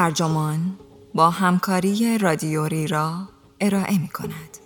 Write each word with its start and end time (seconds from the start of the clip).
ترجمان 0.00 0.58
با 1.14 1.30
همکاری 1.30 2.18
رادیوری 2.18 2.86
را 2.86 3.12
ارائه 3.60 3.98
می 3.98 4.08
کند. 4.08 4.58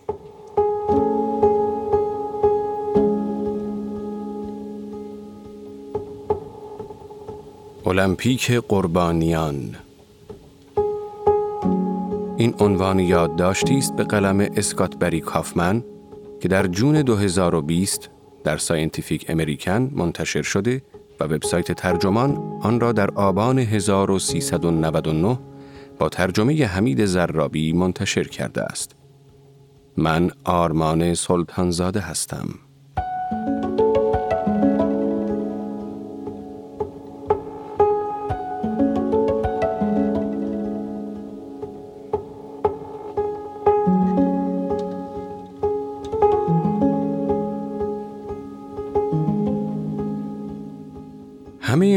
المپیک 7.87 8.51
قربانیان 8.51 9.77
این 12.37 12.55
عنوان 12.61 12.99
یادداشتی 12.99 13.79
است 13.79 13.97
به 13.97 14.05
قلم 14.05 14.41
اسکات 14.41 14.97
بری 14.97 15.21
کافمن 15.21 15.85
که 16.41 16.49
در 16.49 16.67
June 16.67 17.03
2020 17.03 18.11
در 18.45 18.57
Scientific 18.57 19.27
American 19.29 19.91
منتشر 19.95 20.43
شده 20.43 20.83
و 21.25 21.27
وبسایت 21.27 21.73
ترجمان 21.73 22.59
آن 22.63 22.81
را 22.81 22.93
در 22.93 23.11
آبان 23.11 23.59
1399 23.59 25.39
با 25.99 26.09
ترجمه 26.09 26.67
حمید 26.67 27.05
زرابی 27.05 27.73
منتشر 27.73 28.25
کرده 28.25 28.63
است. 28.63 28.97
من 29.97 30.31
آرمان 30.45 31.15
سلطانزاده 31.15 32.01
هستم. 32.01 32.49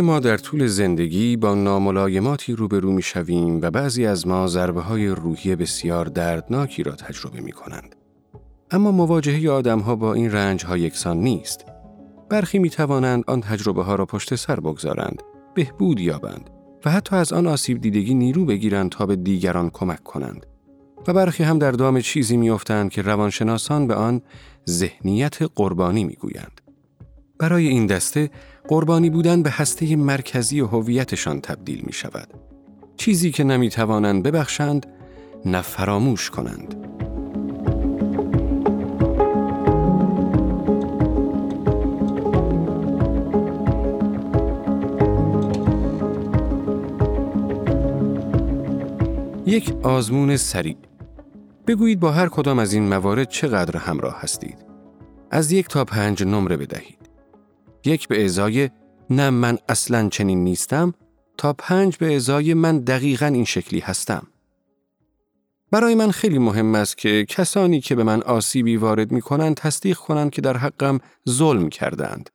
ما 0.02 0.20
در 0.20 0.38
طول 0.38 0.68
زندگی 0.68 1.38
با 1.38 1.56
ناملایماتی 1.56 2.54
روبرو 2.54 2.92
می 2.92 3.02
شویم 3.02 3.62
و 3.62 3.72
بعضی 3.72 4.06
از 4.06 4.28
ما 4.28 4.48
ضربه 4.48 4.82
های 4.82 5.08
روحی 5.08 5.56
بسیار 5.56 6.06
دردناکی 6.06 6.84
را 6.84 6.92
تجربه 6.92 7.42
می 7.42 7.52
کنند. 7.52 7.96
اما 8.72 8.92
مواجهه 8.92 9.52
آدم 9.52 9.80
ها 9.80 9.96
با 9.96 10.14
این 10.14 10.32
رنج 10.32 10.66
ها 10.66 10.78
یکسان 10.78 11.18
نیست. 11.18 11.66
برخی 12.30 12.60
می 12.60 12.70
توانند 12.70 13.24
آن 13.28 13.42
تجربه 13.42 13.84
ها 13.84 13.96
را 13.96 14.06
پشت 14.06 14.36
سر 14.36 14.60
بگذارند، 14.60 15.24
بهبود 15.56 16.00
یابند 16.00 16.50
و 16.86 16.92
حتی 16.92 17.16
از 17.16 17.34
آن 17.34 17.48
آسیب 17.48 17.82
دیدگی 17.82 18.14
نیرو 18.14 18.46
بگیرند 18.46 18.92
تا 18.92 19.06
به 19.06 19.16
دیگران 19.16 19.70
کمک 19.70 20.04
کنند. 20.04 20.46
و 21.08 21.14
برخی 21.14 21.44
هم 21.44 21.60
در 21.60 21.72
دام 21.72 22.02
چیزی 22.02 22.38
میافتند 22.38 22.92
که 22.92 23.02
روانشناسان 23.02 23.88
به 23.88 23.96
آن 23.96 24.22
ذهنیت 24.70 25.38
قربانی 25.56 26.04
می‌گویند. 26.04 26.62
برای 27.40 27.68
این 27.68 27.86
دسته 27.86 28.30
قربانی 28.68 29.10
بودن 29.10 29.44
به 29.44 29.50
هسته 29.50 29.96
مرکزی 29.96 30.60
هویتشان 30.60 31.42
تبدیل 31.42 31.82
می 31.86 31.94
شود. 31.94 32.28
چیزی 32.98 33.32
که 33.32 33.44
نمی 33.44 33.70
توانند 33.70 34.24
ببخشند 34.24 34.86
نه 35.46 35.62
فراموش 35.62 36.30
کنند. 36.30 36.76
یک 49.46 49.74
آزمون 49.84 50.38
سریع 50.38 50.78
بگویید 51.68 52.00
با 52.00 52.12
هر 52.12 52.30
کدام 52.30 52.60
از 52.60 52.74
این 52.74 52.90
موارد 52.90 53.30
چقدر 53.30 53.78
همراه 53.78 54.22
هستید. 54.22 54.58
از 55.32 55.52
یک 55.52 55.68
تا 55.68 55.86
پنج 55.86 56.24
نمره 56.24 56.58
بدهید. 56.58 57.07
یک 57.88 58.08
به 58.08 58.26
ازای 58.26 58.70
نه 59.10 59.30
من 59.30 59.58
اصلا 59.70 60.10
چنین 60.10 60.44
نیستم 60.44 60.94
تا 61.38 61.54
پنج 61.54 61.98
به 61.98 62.16
ازای 62.16 62.54
من 62.54 62.80
دقیقا 62.80 63.26
این 63.26 63.46
شکلی 63.46 63.80
هستم. 63.80 64.28
برای 65.72 65.96
من 65.96 66.12
خیلی 66.12 66.40
مهم 66.40 66.76
است 66.76 66.98
که 66.98 67.26
کسانی 67.30 67.82
که 67.82 67.96
به 67.96 68.04
من 68.04 68.22
آسیبی 68.22 68.78
وارد 68.78 69.12
می 69.12 69.22
کنند 69.22 69.56
تصدیق 69.56 69.98
کنند 69.98 70.32
که 70.32 70.42
در 70.42 70.58
حقم 70.58 71.00
ظلم 71.30 71.70
کردند. 71.70 72.30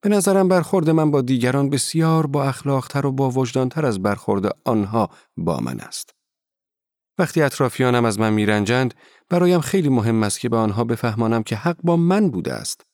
به 0.00 0.08
نظرم 0.08 0.48
برخورد 0.48 0.90
من 0.90 1.10
با 1.10 1.20
دیگران 1.20 1.70
بسیار 1.70 2.26
با 2.26 2.44
اخلاقتر 2.44 3.06
و 3.06 3.12
با 3.12 3.30
وجدانتر 3.30 3.86
از 3.86 4.02
برخورد 4.02 4.56
آنها 4.64 5.10
با 5.36 5.60
من 5.60 5.80
است. 5.80 6.10
وقتی 7.18 7.42
اطرافیانم 7.42 8.04
از 8.04 8.18
من 8.18 8.32
میرنجند 8.32 8.94
برایم 9.28 9.60
خیلی 9.60 9.88
مهم 9.88 10.22
است 10.22 10.40
که 10.40 10.48
به 10.48 10.56
آنها 10.56 10.84
بفهمانم 10.84 11.42
که 11.42 11.56
حق 11.56 11.76
با 11.82 11.96
من 11.96 12.30
بوده 12.30 12.52
است. 12.52 12.93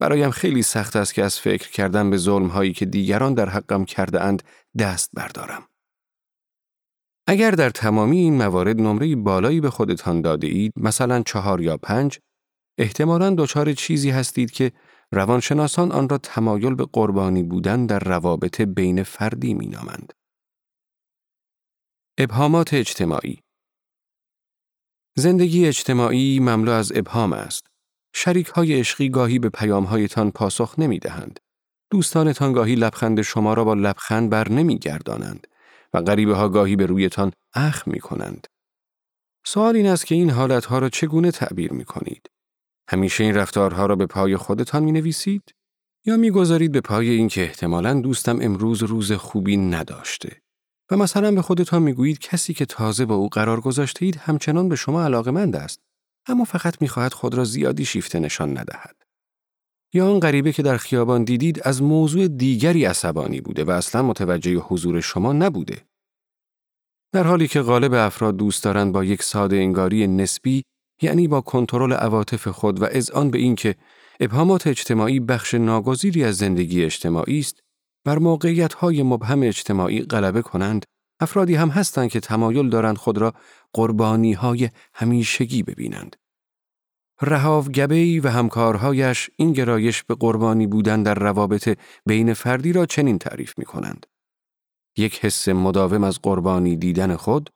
برایم 0.00 0.30
خیلی 0.30 0.62
سخت 0.62 0.96
است 0.96 1.14
که 1.14 1.24
از 1.24 1.38
فکر 1.40 1.70
کردن 1.70 2.10
به 2.10 2.16
ظلم 2.16 2.46
هایی 2.46 2.72
که 2.72 2.86
دیگران 2.86 3.34
در 3.34 3.48
حقم 3.48 3.84
کرده 3.84 4.20
اند 4.20 4.42
دست 4.78 5.10
بردارم. 5.14 5.68
اگر 7.26 7.50
در 7.50 7.70
تمامی 7.70 8.18
این 8.18 8.36
موارد 8.36 8.80
نمره 8.80 9.16
بالایی 9.16 9.60
به 9.60 9.70
خودتان 9.70 10.20
داده 10.20 10.46
اید، 10.46 10.72
مثلا 10.76 11.22
چهار 11.22 11.60
یا 11.60 11.76
پنج، 11.76 12.18
احتمالاً 12.78 13.34
دچار 13.38 13.72
چیزی 13.72 14.10
هستید 14.10 14.50
که 14.50 14.72
روانشناسان 15.12 15.92
آن 15.92 16.08
را 16.08 16.18
تمایل 16.18 16.74
به 16.74 16.86
قربانی 16.92 17.42
بودن 17.42 17.86
در 17.86 17.98
روابط 17.98 18.60
بین 18.60 19.02
فردی 19.02 19.54
می 19.54 19.66
نامند. 19.66 20.12
ابهامات 22.18 22.74
اجتماعی 22.74 23.40
زندگی 25.16 25.66
اجتماعی 25.66 26.40
مملو 26.40 26.72
از 26.72 26.92
ابهام 26.94 27.32
است. 27.32 27.73
شریک 28.16 28.46
های 28.46 28.80
عشقی 28.80 29.08
گاهی 29.08 29.38
به 29.38 29.48
پیام 29.48 29.84
هایتان 29.84 30.30
پاسخ 30.30 30.74
نمی 30.78 30.98
دهند. 30.98 31.40
دوستانتان 31.90 32.52
گاهی 32.52 32.74
لبخند 32.74 33.22
شما 33.22 33.54
را 33.54 33.64
با 33.64 33.74
لبخند 33.74 34.30
بر 34.30 34.48
نمی 34.48 34.78
گردانند 34.78 35.46
و 35.94 36.02
غریبه 36.02 36.34
ها 36.34 36.48
گاهی 36.48 36.76
به 36.76 36.86
رویتان 36.86 37.32
اخ 37.54 37.88
می 37.88 38.00
کنند. 38.00 38.46
سوال 39.46 39.76
این 39.76 39.86
است 39.86 40.06
که 40.06 40.14
این 40.14 40.30
حالت 40.30 40.64
ها 40.64 40.78
را 40.78 40.88
چگونه 40.88 41.30
تعبیر 41.30 41.72
می 41.72 41.84
کنید؟ 41.84 42.30
همیشه 42.88 43.24
این 43.24 43.34
رفتارها 43.34 43.86
را 43.86 43.96
به 43.96 44.06
پای 44.06 44.36
خودتان 44.36 44.82
می 44.82 44.92
نویسید؟ 44.92 45.54
یا 46.04 46.16
می 46.16 46.30
گذارید 46.30 46.72
به 46.72 46.80
پای 46.80 47.10
اینکه 47.10 47.42
احتمالاً 47.42 48.00
دوستم 48.00 48.38
امروز 48.40 48.82
روز 48.82 49.12
خوبی 49.12 49.56
نداشته؟ 49.56 50.42
و 50.90 50.96
مثلا 50.96 51.32
به 51.32 51.42
خودتان 51.42 51.82
می‌گویید 51.82 52.18
کسی 52.18 52.54
که 52.54 52.66
تازه 52.66 53.04
با 53.04 53.14
او 53.14 53.28
قرار 53.28 53.60
گذاشته 53.60 54.04
اید 54.04 54.16
همچنان 54.16 54.68
به 54.68 54.76
شما 54.76 55.04
علاقمند 55.04 55.56
است 55.56 55.80
اما 56.26 56.44
فقط 56.44 56.82
می‌خواهد 56.82 57.12
خود 57.12 57.34
را 57.34 57.44
زیادی 57.44 57.84
شیفته 57.84 58.18
نشان 58.18 58.58
ندهد. 58.58 58.96
یا 59.92 60.10
آن 60.10 60.20
غریبه 60.20 60.52
که 60.52 60.62
در 60.62 60.76
خیابان 60.76 61.24
دیدید 61.24 61.60
از 61.62 61.82
موضوع 61.82 62.28
دیگری 62.28 62.84
عصبانی 62.84 63.40
بوده 63.40 63.64
و 63.64 63.70
اصلا 63.70 64.02
متوجه 64.02 64.54
حضور 64.54 65.00
شما 65.00 65.32
نبوده. 65.32 65.86
در 67.12 67.24
حالی 67.24 67.48
که 67.48 67.62
غالب 67.62 67.94
افراد 67.94 68.36
دوست 68.36 68.64
دارند 68.64 68.92
با 68.92 69.04
یک 69.04 69.22
ساده 69.22 69.56
انگاری 69.56 70.06
نسبی 70.06 70.62
یعنی 71.02 71.28
با 71.28 71.40
کنترل 71.40 71.92
عواطف 71.92 72.48
خود 72.48 72.82
و 72.82 72.84
اذعان 72.90 73.30
به 73.30 73.38
اینکه 73.38 73.74
ابهامات 74.20 74.66
اجتماعی 74.66 75.20
بخش 75.20 75.54
ناگزیری 75.54 76.24
از 76.24 76.36
زندگی 76.36 76.84
اجتماعی 76.84 77.38
است 77.38 77.60
بر 78.04 78.18
موقعیت 78.18 78.84
مبهم 78.84 79.42
اجتماعی 79.42 80.02
غلبه 80.02 80.42
کنند 80.42 80.84
افرادی 81.20 81.54
هم 81.54 81.68
هستند 81.68 82.10
که 82.10 82.20
تمایل 82.20 82.68
دارند 82.68 82.96
خود 82.96 83.18
را 83.18 83.34
قربانی 83.74 84.32
های 84.32 84.70
همیشگی 84.94 85.62
ببینند. 85.62 86.16
رهاو 87.22 87.64
گبهی 87.64 88.20
و 88.20 88.28
همکارهایش 88.28 89.30
این 89.36 89.52
گرایش 89.52 90.02
به 90.02 90.14
قربانی 90.14 90.66
بودن 90.66 91.02
در 91.02 91.14
روابط 91.14 91.78
بین 92.06 92.34
فردی 92.34 92.72
را 92.72 92.86
چنین 92.86 93.18
تعریف 93.18 93.58
می 93.58 93.64
کنند. 93.64 94.06
یک 94.96 95.24
حس 95.24 95.48
مداوم 95.48 96.04
از 96.04 96.18
قربانی 96.22 96.76
دیدن 96.76 97.16
خود 97.16 97.50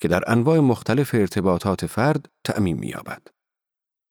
که 0.00 0.08
در 0.08 0.22
انواع 0.26 0.58
مختلف 0.58 1.14
ارتباطات 1.14 1.86
فرد 1.86 2.28
تعمیم 2.44 2.76
می‌یابد. 2.76 3.22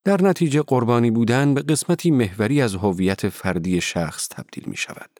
در 0.05 0.21
نتیجه 0.21 0.61
قربانی 0.61 1.11
بودن 1.11 1.53
به 1.53 1.61
قسمتی 1.61 2.11
محوری 2.11 2.61
از 2.61 2.75
هویت 2.75 3.29
فردی 3.29 3.81
شخص 3.81 4.27
تبدیل 4.27 4.63
می 4.67 4.77
شود. 4.77 5.19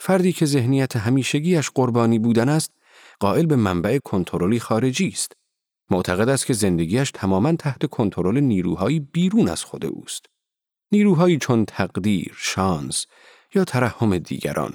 فردی 0.00 0.32
که 0.32 0.46
ذهنیت 0.46 0.96
همیشگیش 0.96 1.70
قربانی 1.70 2.18
بودن 2.18 2.48
است، 2.48 2.72
قائل 3.20 3.46
به 3.46 3.56
منبع 3.56 3.98
کنترلی 4.04 4.60
خارجی 4.60 5.08
است. 5.08 5.32
معتقد 5.90 6.28
است 6.28 6.46
که 6.46 6.52
زندگیش 6.52 7.10
تماما 7.10 7.52
تحت 7.52 7.86
کنترل 7.86 8.40
نیروهایی 8.40 9.00
بیرون 9.00 9.48
از 9.48 9.64
خود 9.64 9.86
اوست. 9.86 10.26
نیروهایی 10.92 11.38
چون 11.38 11.64
تقدیر، 11.64 12.34
شانس 12.36 13.06
یا 13.54 13.64
ترحم 13.64 14.18
دیگران. 14.18 14.74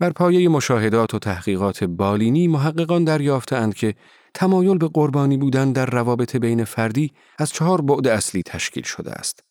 بر 0.00 0.10
پایه 0.10 0.48
مشاهدات 0.48 1.14
و 1.14 1.18
تحقیقات 1.18 1.84
بالینی 1.84 2.48
محققان 2.48 3.04
دریافتند 3.04 3.74
که 3.74 3.94
تمایل 4.34 4.78
به 4.78 4.88
قربانی 4.88 5.36
بودن 5.36 5.72
در 5.72 5.86
روابط 5.86 6.36
بین 6.36 6.64
فردی 6.64 7.12
از 7.38 7.50
چهار 7.50 7.80
بعد 7.80 8.06
اصلی 8.06 8.42
تشکیل 8.42 8.82
شده 8.82 9.12
است. 9.12 9.44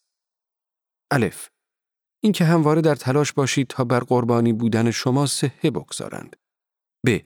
الف 1.12 1.50
اینکه 2.24 2.45
همواره 2.45 2.81
در 2.81 2.95
تلاش 2.95 3.34
باشید 3.34 3.68
تا 3.68 3.84
بر 3.84 4.00
قربانی 4.00 4.54
بودن 4.54 4.92
شما 4.92 5.25
صحه 5.25 5.72
بگذارند. 5.72 6.36
ب. 7.07 7.19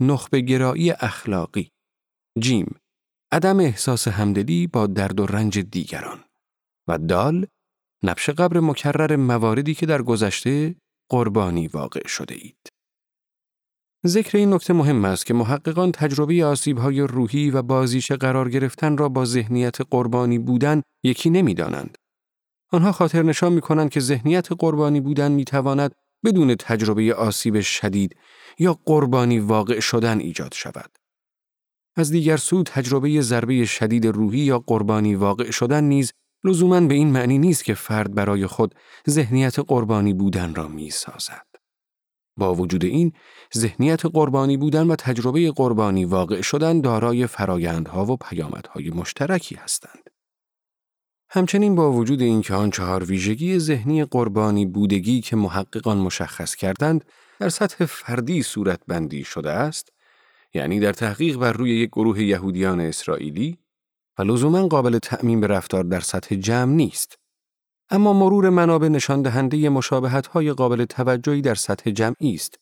نخبه 0.00 0.40
گرایی 0.40 0.90
اخلاقی. 0.90 1.70
جیم. 2.38 2.76
عدم 3.32 3.60
احساس 3.60 4.08
همدلی 4.08 4.66
با 4.66 4.86
درد 4.86 5.20
و 5.20 5.26
رنج 5.26 5.58
دیگران. 5.58 6.24
و 6.88 6.98
دال. 6.98 7.46
نبش 8.02 8.30
قبر 8.30 8.60
مکرر 8.60 9.16
مواردی 9.16 9.74
که 9.74 9.86
در 9.86 10.02
گذشته 10.02 10.74
قربانی 11.08 11.68
واقع 11.68 12.06
شده 12.06 12.34
اید. 12.34 12.68
ذکر 14.06 14.38
این 14.38 14.54
نکته 14.54 14.72
مهم 14.72 15.04
است 15.04 15.26
که 15.26 15.34
محققان 15.34 15.92
تجربه 15.92 16.44
آسیبهای 16.44 17.00
روحی 17.00 17.50
و 17.50 17.62
بازیش 17.62 18.12
قرار 18.12 18.50
گرفتن 18.50 18.96
را 18.96 19.08
با 19.08 19.24
ذهنیت 19.24 19.80
قربانی 19.90 20.38
بودن 20.38 20.82
یکی 21.02 21.30
نمی‌دانند. 21.30 21.98
آنها 22.72 22.92
خاطر 22.92 23.22
نشان 23.22 23.52
می 23.52 23.60
کنند 23.60 23.90
که 23.90 24.00
ذهنیت 24.00 24.52
قربانی 24.52 25.00
بودن 25.00 25.32
می 25.32 25.44
تواند 25.44 25.94
بدون 26.24 26.54
تجربه 26.54 27.14
آسیب 27.14 27.60
شدید 27.60 28.16
یا 28.58 28.78
قربانی 28.84 29.38
واقع 29.38 29.80
شدن 29.80 30.18
ایجاد 30.18 30.54
شود. 30.54 30.99
از 31.96 32.10
دیگر 32.10 32.36
سو 32.36 32.62
تجربه 32.62 33.20
ضربه 33.20 33.64
شدید 33.64 34.06
روحی 34.06 34.38
یا 34.38 34.58
قربانی 34.58 35.14
واقع 35.14 35.50
شدن 35.50 35.84
نیز 35.84 36.12
لزوما 36.44 36.80
به 36.80 36.94
این 36.94 37.10
معنی 37.10 37.38
نیست 37.38 37.64
که 37.64 37.74
فرد 37.74 38.14
برای 38.14 38.46
خود 38.46 38.74
ذهنیت 39.08 39.58
قربانی 39.58 40.12
بودن 40.12 40.54
را 40.54 40.68
می 40.68 40.90
سازد. 40.90 41.46
با 42.36 42.54
وجود 42.54 42.84
این، 42.84 43.12
ذهنیت 43.56 44.06
قربانی 44.06 44.56
بودن 44.56 44.86
و 44.86 44.96
تجربه 44.96 45.50
قربانی 45.50 46.04
واقع 46.04 46.40
شدن 46.40 46.80
دارای 46.80 47.26
فرایندها 47.26 48.06
و 48.06 48.16
پیامدهای 48.16 48.90
مشترکی 48.90 49.54
هستند. 49.54 50.10
همچنین 51.30 51.74
با 51.74 51.92
وجود 51.92 52.22
اینکه 52.22 52.54
آن 52.54 52.70
چهار 52.70 53.04
ویژگی 53.04 53.58
ذهنی 53.58 54.04
قربانی 54.04 54.66
بودگی 54.66 55.20
که 55.20 55.36
محققان 55.36 55.98
مشخص 55.98 56.54
کردند 56.54 57.04
در 57.40 57.48
سطح 57.48 57.84
فردی 57.84 58.42
صورت 58.42 58.80
بندی 58.88 59.24
شده 59.24 59.50
است، 59.50 59.92
یعنی 60.54 60.80
در 60.80 60.92
تحقیق 60.92 61.36
بر 61.36 61.52
روی 61.52 61.80
یک 61.80 61.90
گروه 61.90 62.22
یهودیان 62.22 62.80
اسرائیلی 62.80 63.58
و 64.18 64.22
لزوما 64.22 64.68
قابل 64.68 64.98
تعمین 64.98 65.40
به 65.40 65.46
رفتار 65.46 65.84
در 65.84 66.00
سطح 66.00 66.34
جمع 66.34 66.72
نیست. 66.72 67.18
اما 67.90 68.12
مرور 68.12 68.50
منابع 68.50 68.88
نشان 68.88 69.22
دهنده 69.22 69.68
مشابهت 69.68 70.26
های 70.26 70.52
قابل 70.52 70.84
توجهی 70.84 71.42
در 71.42 71.54
سطح 71.54 71.90
جمعی 71.90 72.34
است. 72.34 72.58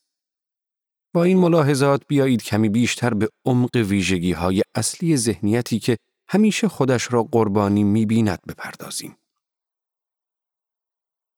با 1.14 1.24
این 1.24 1.38
ملاحظات 1.38 2.02
بیایید 2.08 2.42
کمی 2.42 2.68
بیشتر 2.68 3.14
به 3.14 3.28
عمق 3.44 3.76
ویژگی 3.76 4.32
های 4.32 4.62
اصلی 4.74 5.16
ذهنیتی 5.16 5.78
که 5.78 5.96
همیشه 6.28 6.68
خودش 6.68 7.12
را 7.12 7.22
قربانی 7.22 7.84
می‌بیند 7.84 8.38
بپردازیم. 8.48 9.16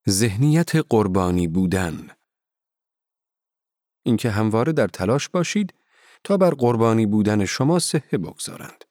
ذهنیت 0.08 0.76
قربانی 0.76 1.48
بودن 1.48 2.10
اینکه 4.02 4.30
همواره 4.30 4.72
در 4.72 4.88
تلاش 4.88 5.28
باشید 5.28 5.74
تا 6.24 6.36
بر 6.36 6.50
قربانی 6.50 7.06
بودن 7.06 7.44
شما 7.44 7.78
صحه 7.78 8.18
بگذارند. 8.18 8.84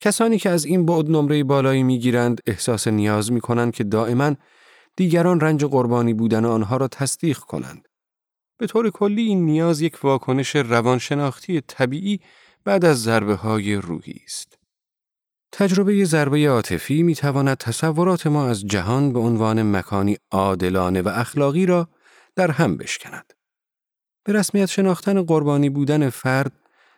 کسانی 0.00 0.38
که 0.38 0.50
از 0.50 0.64
این 0.64 0.86
بعد 0.86 1.10
نمره 1.10 1.44
بالایی 1.44 1.82
می‌گیرند 1.82 2.40
احساس 2.46 2.88
نیاز 2.88 3.32
می 3.32 3.40
کنند 3.40 3.72
که 3.72 3.84
دائما 3.84 4.34
دیگران 4.96 5.40
رنج 5.40 5.64
قربانی 5.64 6.14
بودن 6.14 6.44
آنها 6.44 6.76
را 6.76 6.88
تصدیق 6.88 7.38
کنند. 7.38 7.88
به 8.58 8.66
طور 8.66 8.90
کلی 8.90 9.22
این 9.22 9.44
نیاز 9.44 9.80
یک 9.80 10.04
واکنش 10.04 10.56
روانشناختی 10.56 11.60
طبیعی 11.60 12.20
بعد 12.64 12.84
از 12.84 13.02
ضربه 13.02 13.34
های 13.34 13.74
روحی 13.74 14.20
است. 14.24 14.58
تجربه 15.52 16.04
ضربه 16.04 16.48
عاطفی 16.48 17.02
می 17.02 17.14
تواند 17.14 17.56
تصورات 17.56 18.26
ما 18.26 18.46
از 18.46 18.66
جهان 18.66 19.12
به 19.12 19.18
عنوان 19.18 19.76
مکانی 19.76 20.16
عادلانه 20.30 21.02
و 21.02 21.08
اخلاقی 21.08 21.66
را 21.66 21.88
در 22.36 22.50
هم 22.50 22.76
بشکند. 22.76 23.32
به 24.28 24.34
رسمیت 24.34 24.66
شناختن 24.66 25.22
قربانی 25.22 25.70
بودن 25.70 26.10
فرد 26.10 26.52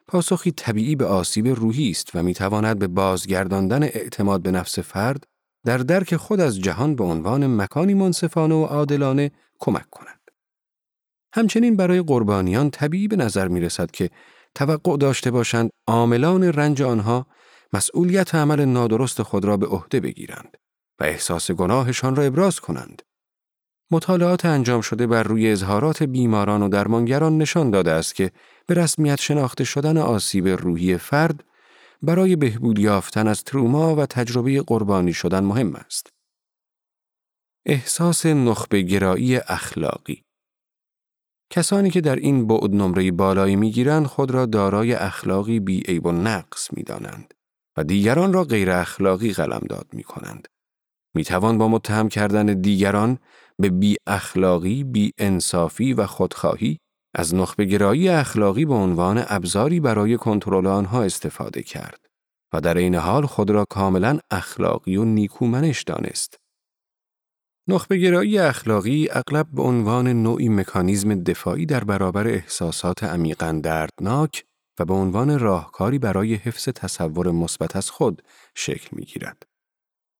پاسخی 0.08 0.52
طبیعی 0.52 0.96
به 0.96 1.06
آسیب 1.06 1.48
روحی 1.48 1.90
است 1.90 2.10
و 2.14 2.22
می 2.22 2.34
تواند 2.34 2.78
به 2.78 2.86
بازگرداندن 2.86 3.82
اعتماد 3.82 4.42
به 4.42 4.50
نفس 4.50 4.78
فرد 4.78 5.24
در 5.66 5.78
درک 5.78 6.16
خود 6.16 6.40
از 6.40 6.60
جهان 6.60 6.94
به 6.94 7.04
عنوان 7.04 7.56
مکانی 7.56 7.94
منصفانه 7.94 8.54
و 8.54 8.64
عادلانه 8.64 9.30
کمک 9.58 9.90
کند. 9.90 10.20
همچنین 11.34 11.76
برای 11.76 12.02
قربانیان 12.02 12.70
طبیعی 12.70 13.08
به 13.08 13.16
نظر 13.16 13.48
می 13.48 13.60
رسد 13.60 13.90
که 13.90 14.10
توقع 14.54 14.96
داشته 14.96 15.30
باشند 15.30 15.70
عاملان 15.86 16.42
رنج 16.44 16.82
آنها 16.82 17.26
مسئولیت 17.72 18.34
عمل 18.34 18.64
نادرست 18.64 19.22
خود 19.22 19.44
را 19.44 19.56
به 19.56 19.66
عهده 19.66 20.00
بگیرند 20.00 20.56
و 21.00 21.04
احساس 21.04 21.50
گناهشان 21.50 22.16
را 22.16 22.22
ابراز 22.22 22.60
کنند. 22.60 23.02
مطالعات 23.90 24.44
انجام 24.44 24.80
شده 24.80 25.06
بر 25.06 25.22
روی 25.22 25.50
اظهارات 25.50 26.02
بیماران 26.02 26.62
و 26.62 26.68
درمانگران 26.68 27.38
نشان 27.38 27.70
داده 27.70 27.90
است 27.90 28.14
که 28.14 28.30
به 28.66 28.74
رسمیت 28.74 29.20
شناخته 29.20 29.64
شدن 29.64 29.96
آسیب 29.96 30.48
روحی 30.48 30.96
فرد 30.96 31.44
برای 32.02 32.36
بهبود 32.36 32.78
یافتن 32.78 33.28
از 33.28 33.44
تروما 33.44 33.96
و 33.96 34.06
تجربه 34.06 34.62
قربانی 34.62 35.12
شدن 35.12 35.44
مهم 35.44 35.74
است. 35.74 36.12
احساس 37.66 38.26
نخبه 38.26 38.82
گرایی 38.82 39.36
اخلاقی 39.36 40.22
کسانی 41.50 41.90
که 41.90 42.00
در 42.00 42.16
این 42.16 42.46
بعد 42.46 42.70
نمره 42.70 43.10
بالایی 43.10 43.56
می‌گیرند 43.56 44.06
خود 44.06 44.30
را 44.30 44.46
دارای 44.46 44.94
اخلاقی 44.94 45.60
بیعیب 45.60 46.06
و 46.06 46.12
نقص 46.12 46.68
می‌دانند 46.72 47.34
و 47.76 47.84
دیگران 47.84 48.32
را 48.32 48.44
غیر 48.44 48.70
اخلاقی 48.70 49.32
قلمداد 49.32 49.86
می 49.92 50.02
کنند. 50.02 50.48
می 51.14 51.24
توان 51.24 51.58
با 51.58 51.68
متهم 51.68 52.08
کردن 52.08 52.46
دیگران 52.46 53.18
به 53.58 53.68
بی 53.68 53.96
اخلاقی، 54.06 54.84
بی 54.84 55.12
انصافی 55.18 55.92
و 55.92 56.06
خودخواهی 56.06 56.78
از 57.14 57.34
نخبه 57.34 57.64
گرایی 57.64 58.08
اخلاقی 58.08 58.64
به 58.64 58.74
عنوان 58.74 59.24
ابزاری 59.28 59.80
برای 59.80 60.16
کنترل 60.16 60.66
آنها 60.66 61.02
استفاده 61.02 61.62
کرد 61.62 62.06
و 62.52 62.60
در 62.60 62.78
این 62.78 62.94
حال 62.94 63.26
خود 63.26 63.50
را 63.50 63.64
کاملا 63.70 64.18
اخلاقی 64.30 64.96
و 64.96 65.04
نیکومنش 65.04 65.82
دانست. 65.82 66.36
نخبه 67.68 67.96
گرایی 67.96 68.38
اخلاقی 68.38 69.08
اغلب 69.10 69.46
به 69.52 69.62
عنوان 69.62 70.08
نوعی 70.08 70.48
مکانیزم 70.48 71.14
دفاعی 71.14 71.66
در 71.66 71.84
برابر 71.84 72.28
احساسات 72.28 73.04
عمیقا 73.04 73.60
دردناک 73.62 74.44
و 74.78 74.84
به 74.84 74.94
عنوان 74.94 75.38
راهکاری 75.38 75.98
برای 75.98 76.34
حفظ 76.34 76.68
تصور 76.68 77.30
مثبت 77.30 77.76
از 77.76 77.90
خود 77.90 78.22
شکل 78.54 78.88
می 78.92 79.04
گیرد. 79.04 79.49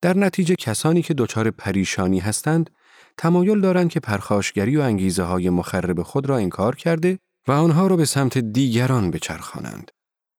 در 0.03 0.17
نتیجه 0.17 0.55
کسانی 0.55 1.03
که 1.03 1.15
دچار 1.15 1.51
پریشانی 1.51 2.19
هستند 2.19 2.71
تمایل 3.17 3.61
دارند 3.61 3.91
که 3.91 4.01
پرخاشگری 4.01 4.77
و 4.77 4.81
انگیزه 4.81 5.23
های 5.23 5.51
مخرب 5.51 6.03
خود 6.03 6.27
را 6.29 6.37
انکار 6.37 6.77
کرده 6.77 7.19
و 7.49 7.53
آنها 7.53 7.87
را 7.87 7.97
به 7.97 8.05
سمت 8.05 8.39
دیگران 8.39 9.11
بچرخانند. 9.11 9.91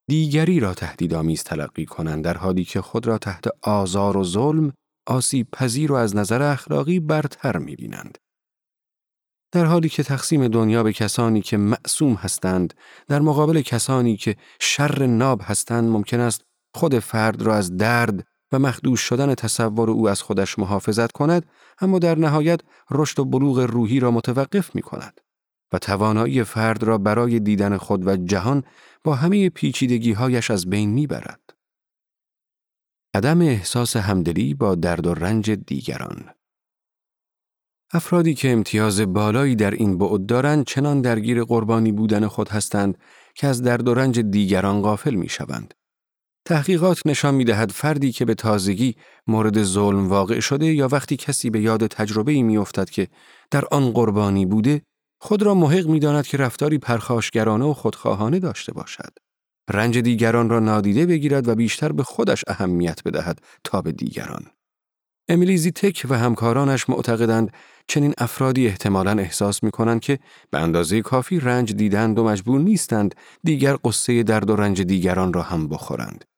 دیگری 0.10 0.60
را 0.60 0.74
تهدیدآمیز 0.74 1.44
تلقی 1.44 1.86
کنند 1.86 2.24
در 2.24 2.38
حالی 2.38 2.64
که 2.64 2.82
خود 2.82 3.08
را 3.08 3.18
تحت 3.18 3.46
آزار 3.62 4.18
و 4.18 4.24
ظلم 4.24 4.74
آسیب 5.08 5.48
پذیر 5.54 5.92
و 5.92 5.96
از 5.96 6.16
نظر 6.16 6.42
اخلاقی 6.42 7.00
برتر 7.00 7.58
می 7.58 7.76
بینند. 7.76 8.18
در 9.52 9.66
حالی 9.66 9.90
که 9.90 10.04
تقسیم 10.04 10.48
دنیا 10.48 10.84
به 10.84 10.94
کسانی 10.94 11.42
که 11.42 11.58
معصوم 11.58 12.14
هستند 12.14 12.74
در 13.08 13.20
مقابل 13.20 13.62
کسانی 13.62 14.18
که 14.18 14.36
شر 14.60 15.06
ناب 15.06 15.42
هستند 15.44 15.90
ممکن 15.90 16.20
است 16.20 16.42
خود 16.76 17.00
فرد 17.00 17.42
را 17.42 17.56
از 17.56 17.78
درد 17.78 18.28
و 18.52 18.60
مخدوش 18.60 19.02
شدن 19.02 19.36
تصور 19.36 19.90
او 19.90 20.10
از 20.10 20.22
خودش 20.22 20.60
محافظت 20.60 21.12
کند 21.12 21.46
اما 21.80 22.00
در 22.00 22.18
نهایت 22.18 22.60
رشد 22.92 23.20
و 23.20 23.26
بلوغ 23.26 23.60
روحی 23.60 24.00
را 24.00 24.12
متوقف 24.12 24.76
می 24.76 24.82
کند 24.82 25.22
و 25.74 25.80
توانایی 25.80 26.44
فرد 26.44 26.84
را 26.84 26.98
برای 26.98 27.40
دیدن 27.40 27.78
خود 27.78 28.08
و 28.08 28.18
جهان 28.18 28.64
با 29.04 29.16
همه 29.16 29.50
پیچیدگی 29.50 30.12
هایش 30.12 30.52
از 30.52 30.70
بین 30.70 30.90
می 30.90 31.08
برد. 31.08 31.40
عدم 33.14 33.42
احساس 33.42 33.96
همدلی 33.96 34.54
با 34.54 34.76
درد 34.76 35.08
و 35.08 35.14
رنج 35.14 35.52
دیگران 35.52 36.30
افرادی 37.94 38.34
که 38.34 38.52
امتیاز 38.52 39.02
بالایی 39.02 39.56
در 39.56 39.72
این 39.72 39.98
بعد 39.98 40.26
دارند 40.26 40.66
چنان 40.66 41.02
درگیر 41.02 41.44
قربانی 41.44 41.92
بودن 41.92 42.28
خود 42.28 42.50
هستند 42.50 42.98
که 43.36 43.48
از 43.48 43.62
درد 43.62 43.88
و 43.88 43.94
رنج 43.94 44.20
دیگران 44.20 44.82
غافل 44.82 45.16
می 45.16 45.30
شوند. 45.30 45.74
تحقیقات 46.46 47.02
نشان 47.06 47.36
می 47.36 47.44
دهد 47.44 47.72
فردی 47.72 48.12
که 48.12 48.26
به 48.26 48.36
تازگی 48.36 48.96
مورد 49.28 49.64
ظلم 49.64 50.10
واقع 50.10 50.40
شده 50.40 50.66
یا 50.66 50.88
وقتی 50.92 51.18
کسی 51.18 51.50
به 51.50 51.62
یاد 51.62 51.88
تجربه 51.88 52.42
می 52.42 52.58
افتد 52.58 52.90
که 52.90 53.08
در 53.52 53.66
آن 53.72 53.92
قربانی 53.92 54.46
بوده 54.46 54.82
خود 55.22 55.44
را 55.44 55.54
محق 55.54 55.88
می 55.88 56.00
داند 56.00 56.28
که 56.28 56.38
رفتاری 56.38 56.78
پرخاشگرانه 56.78 57.66
و 57.66 57.74
خودخواهانه 57.74 58.40
داشته 58.40 58.74
باشد. 58.74 59.14
رنج 59.70 59.98
دیگران 59.98 60.50
را 60.50 60.60
نادیده 60.60 61.06
بگیرد 61.06 61.48
و 61.48 61.56
بیشتر 61.56 61.92
به 61.92 62.04
خودش 62.04 62.44
اهمیت 62.48 63.04
بدهد 63.04 63.40
تا 63.64 63.82
به 63.82 63.92
دیگران. 63.92 64.46
امیلی 65.30 65.72
تک 65.72 66.06
و 66.10 66.18
همکارانش 66.18 66.90
معتقدند 66.90 67.54
چنین 67.88 68.14
افرادی 68.18 68.68
احتمالاً 68.68 69.12
احساس 69.12 69.64
می 69.64 69.72
کنند 69.72 70.02
که 70.02 70.20
به 70.52 70.60
اندازه 70.60 71.02
کافی 71.02 71.40
رنج 71.40 71.74
دیدند 71.74 72.20
و 72.20 72.24
مجبور 72.24 72.60
نیستند 72.60 73.16
دیگر 73.44 73.78
قصه 73.84 74.24
درد 74.24 74.50
و 74.50 74.56
رنج 74.56 74.82
دیگران 74.82 75.34
را 75.34 75.42
هم 75.42 75.68
بخورند. 75.68 76.31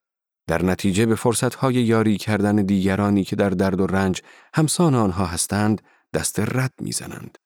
در 0.54 0.66
نتیجه 0.66 1.06
به 1.06 1.16
فرصتهای 1.16 1.74
یاری 1.74 2.18
کردن 2.18 2.56
دیگرانی 2.56 3.24
که 3.24 3.36
در 3.36 3.50
درد 3.50 3.80
و 3.80 3.88
رنج 3.88 4.22
همسان 4.54 4.96
آنها 4.96 5.26
هستند 5.26 5.82
دست 6.14 6.40
رد 6.40 6.74
می‌زنند. 6.82 7.38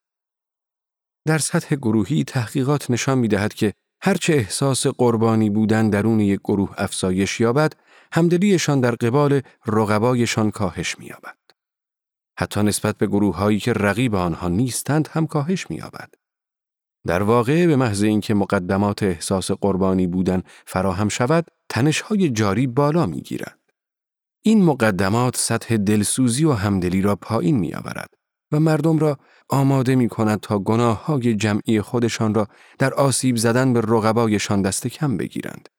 در 1.26 1.38
سطح 1.38 1.76
گروهی 1.76 2.24
تحقیقات 2.24 2.92
نشان 2.92 3.18
می 3.18 3.28
دهد 3.28 3.54
که 3.54 3.74
هرچه 4.02 4.34
احساس 4.34 4.88
قربانی 4.88 5.50
بودن 5.50 5.90
درون 5.90 6.20
یک 6.20 6.40
گروه 6.40 6.74
افزایش 6.78 7.40
یابد، 7.40 7.74
همدلیشان 8.12 8.82
در 8.82 8.96
قبال 8.96 9.42
رقبایشان 9.66 10.52
کاهش 10.52 11.00
می‌یابد. 11.00 11.38
حتی 12.40 12.64
نسبت 12.64 12.98
به 12.98 13.08
گروه 13.08 13.36
هایی 13.36 13.60
که 13.60 13.74
رقیب 13.74 14.16
آنها 14.16 14.48
نیستند 14.48 15.10
هم 15.12 15.28
کاهش 15.28 15.70
می‌یابد. 15.70 16.10
در 17.08 17.24
واقع 17.24 17.68
به 17.68 17.76
محض 17.76 18.04
اینکه 18.04 18.34
مقدمات 18.34 19.04
احساس 19.04 19.52
قربانی 19.52 20.08
بودن 20.08 20.44
فراهم 20.66 21.10
شود، 21.10 21.48
تنشهای 21.70 22.30
جاری 22.30 22.68
بالا 22.68 23.06
می 23.06 23.22
گیرد. 23.22 23.60
این 24.42 24.64
مقدمات 24.64 25.38
سطح 25.38 25.78
دلسوزی 25.78 26.46
و 26.46 26.54
همدلی 26.54 27.02
را 27.02 27.16
پایین 27.16 27.58
می 27.58 27.74
آورد 27.74 28.10
و 28.52 28.60
مردم 28.60 29.00
را 29.00 29.18
آماده 29.50 29.96
می 29.96 30.10
کند 30.10 30.40
تا 30.40 30.60
گناه 30.60 31.06
های 31.06 31.36
جمعی 31.36 31.82
خودشان 31.82 32.34
را 32.34 32.48
در 32.80 32.94
آسیب 32.94 33.36
زدن 33.36 33.74
به 33.74 33.82
رقبایشان 33.82 34.62
دست 34.62 34.88
کم 34.88 35.18
بگیرند. 35.18 35.70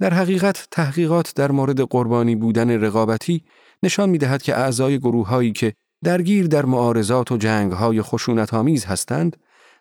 در 0.00 0.14
حقیقت 0.14 0.68
تحقیقات 0.70 1.34
در 1.34 1.50
مورد 1.50 1.80
قربانی 1.80 2.36
بودن 2.36 2.70
رقابتی 2.70 3.44
نشان 3.82 4.10
می 4.10 4.18
دهد 4.18 4.42
که 4.42 4.56
اعضای 4.56 4.98
گروه 4.98 5.28
هایی 5.28 5.52
که 5.52 5.74
درگیر 6.04 6.46
در 6.46 6.66
معارضات 6.66 7.32
و 7.32 7.36
جنگ 7.36 7.72
های 7.72 8.02
خشونت 8.02 8.54
هستند 8.54 9.36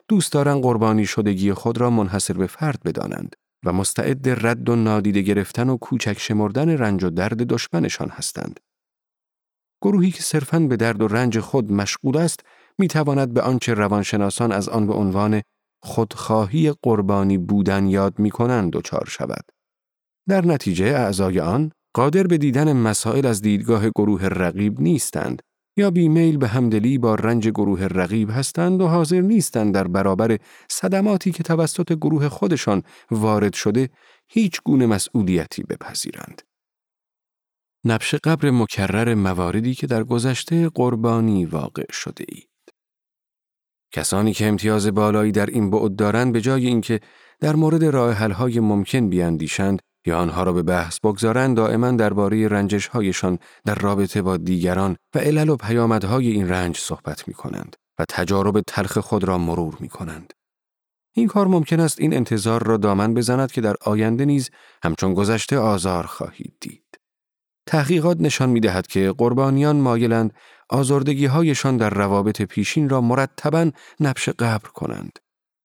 دوست 0.09 0.31
دارند 0.31 0.63
قربانی 0.63 1.05
شدگی 1.05 1.53
خود 1.53 1.77
را 1.77 1.89
منحصر 1.89 2.33
به 2.33 2.47
فرد 2.47 2.79
بدانند 2.85 3.35
و 3.65 3.73
مستعد 3.73 4.47
رد 4.47 4.69
و 4.69 4.75
نادیده 4.75 5.21
گرفتن 5.21 5.69
و 5.69 5.77
کوچک 5.77 6.19
شمردن 6.19 6.69
رنج 6.69 7.03
و 7.03 7.09
درد 7.09 7.37
دشمنشان 7.37 8.09
هستند. 8.09 8.59
گروهی 9.83 10.11
که 10.11 10.23
صرفاً 10.23 10.59
به 10.59 10.75
درد 10.75 11.01
و 11.01 11.07
رنج 11.07 11.39
خود 11.39 11.71
مشغول 11.71 12.17
است 12.17 12.39
می 12.77 12.87
تواند 12.87 13.33
به 13.33 13.41
آنچه 13.41 13.73
روانشناسان 13.73 14.51
از 14.51 14.69
آن 14.69 14.87
به 14.87 14.93
عنوان 14.93 15.41
خودخواهی 15.83 16.73
قربانی 16.83 17.37
بودن 17.37 17.87
یاد 17.87 18.19
می 18.19 18.31
کنند 18.31 18.71
دچار 18.71 19.05
شود. 19.07 19.51
در 20.29 20.45
نتیجه 20.45 20.85
اعضای 20.85 21.39
آن 21.39 21.71
قادر 21.93 22.23
به 22.23 22.37
دیدن 22.37 22.73
مسائل 22.73 23.25
از 23.25 23.41
دیدگاه 23.41 23.89
گروه 23.89 24.25
رقیب 24.25 24.81
نیستند 24.81 25.41
یا 25.79 25.91
بیمیل 25.91 26.37
به 26.37 26.47
همدلی 26.47 26.97
با 26.97 27.15
رنج 27.15 27.49
گروه 27.49 27.83
رقیب 27.83 28.29
هستند 28.29 28.81
و 28.81 28.87
حاضر 28.87 29.21
نیستند 29.21 29.73
در 29.73 29.87
برابر 29.87 30.37
صدماتی 30.69 31.31
که 31.31 31.43
توسط 31.43 31.93
گروه 31.93 32.29
خودشان 32.29 32.83
وارد 33.11 33.53
شده 33.53 33.89
هیچ 34.27 34.61
گونه 34.65 34.85
مسئولیتی 34.85 35.63
بپذیرند. 35.63 36.41
نبش 37.85 38.15
قبر 38.15 38.51
مکرر 38.51 39.13
مواردی 39.13 39.73
که 39.73 39.87
در 39.87 40.03
گذشته 40.03 40.69
قربانی 40.69 41.45
واقع 41.45 41.91
شده 41.91 42.25
اید. 42.29 42.49
کسانی 43.91 44.33
که 44.33 44.47
امتیاز 44.47 44.87
بالایی 44.87 45.31
در 45.31 45.45
این 45.45 45.69
بعد 45.69 45.95
دارند 45.95 46.33
به 46.33 46.41
جای 46.41 46.67
اینکه 46.67 46.99
در 47.39 47.55
مورد 47.55 47.83
راه 47.83 48.13
حل‌های 48.13 48.59
ممکن 48.59 49.09
بیاندیشند 49.09 49.81
یا 50.05 50.19
آنها 50.19 50.43
را 50.43 50.53
به 50.53 50.63
بحث 50.63 50.99
بگذارند 50.99 51.57
دائما 51.57 51.91
درباره 51.91 52.47
رنجشهایشان 52.47 53.39
در 53.65 53.75
رابطه 53.75 54.21
با 54.21 54.37
دیگران 54.37 54.95
و 55.15 55.19
علل 55.19 55.49
و 55.49 55.55
پیامدهای 55.55 56.31
این 56.31 56.49
رنج 56.49 56.77
صحبت 56.77 57.27
می 57.27 57.33
کنند 57.33 57.75
و 57.99 58.05
تجارب 58.09 58.61
تلخ 58.61 58.97
خود 58.97 59.23
را 59.23 59.37
مرور 59.37 59.77
می 59.79 59.89
کنند. 59.89 60.33
این 61.13 61.27
کار 61.27 61.47
ممکن 61.47 61.79
است 61.79 62.01
این 62.01 62.13
انتظار 62.13 62.63
را 62.63 62.77
دامن 62.77 63.13
بزند 63.13 63.51
که 63.51 63.61
در 63.61 63.75
آینده 63.81 64.25
نیز 64.25 64.49
همچون 64.83 65.13
گذشته 65.13 65.57
آزار 65.57 66.05
خواهید 66.05 66.53
دید. 66.61 66.99
تحقیقات 67.67 68.17
نشان 68.19 68.49
می 68.49 68.59
دهد 68.59 68.87
که 68.87 69.13
قربانیان 69.17 69.75
مایلند 69.75 70.33
آزردگی 70.69 71.25
هایشان 71.25 71.77
در 71.77 71.89
روابط 71.89 72.41
پیشین 72.41 72.89
را 72.89 73.01
مرتبا 73.01 73.71
نبش 73.99 74.29
قبر 74.29 74.69
کنند 74.69 75.19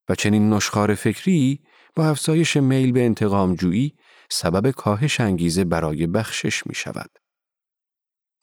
و 0.09 0.15
چنین 0.15 0.51
نشخار 0.51 0.95
فکری 0.95 1.61
با 1.97 2.09
افزایش 2.09 2.57
میل 2.57 2.93
به 2.93 3.05
انتقام 3.05 3.55
جویی 3.55 3.95
سبب 4.31 4.71
کاهش 4.71 5.21
انگیزه 5.21 5.65
برای 5.65 6.07
بخشش 6.07 6.67
می 6.67 6.75
شود. 6.75 7.11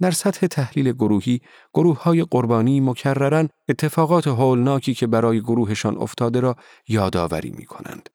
در 0.02 0.12
سطح 0.12 0.48
تحلیل 0.48 0.92
گروهی، 0.92 1.42
گروه 1.74 2.04
های 2.04 2.24
قربانی 2.24 2.80
مکررن 2.80 3.50
اتفاقات 3.70 4.28
هولناکی 4.28 4.94
که 4.94 5.08
برای 5.08 5.42
گروهشان 5.42 5.98
افتاده 5.98 6.40
را 6.40 6.56
یادآوری 6.88 7.50
می 7.50 7.66
کنند. 7.66 8.10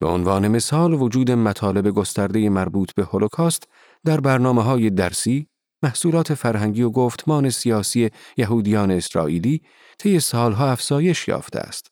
به 0.00 0.08
عنوان 0.08 0.48
مثال 0.48 0.92
وجود 0.92 1.30
مطالب 1.30 1.90
گسترده 1.90 2.48
مربوط 2.48 2.94
به 2.94 3.04
هولوکاست 3.04 3.68
در 4.04 4.20
برنامه 4.20 4.62
های 4.62 4.90
درسی، 4.90 5.46
محصولات 5.82 6.34
فرهنگی 6.34 6.82
و 6.82 6.90
گفتمان 6.90 7.50
سیاسی 7.50 8.10
یهودیان 8.36 8.90
اسرائیلی 8.90 9.62
طی 9.98 10.20
سالها 10.20 10.70
افزایش 10.70 11.28
یافته 11.28 11.58
است. 11.58 11.91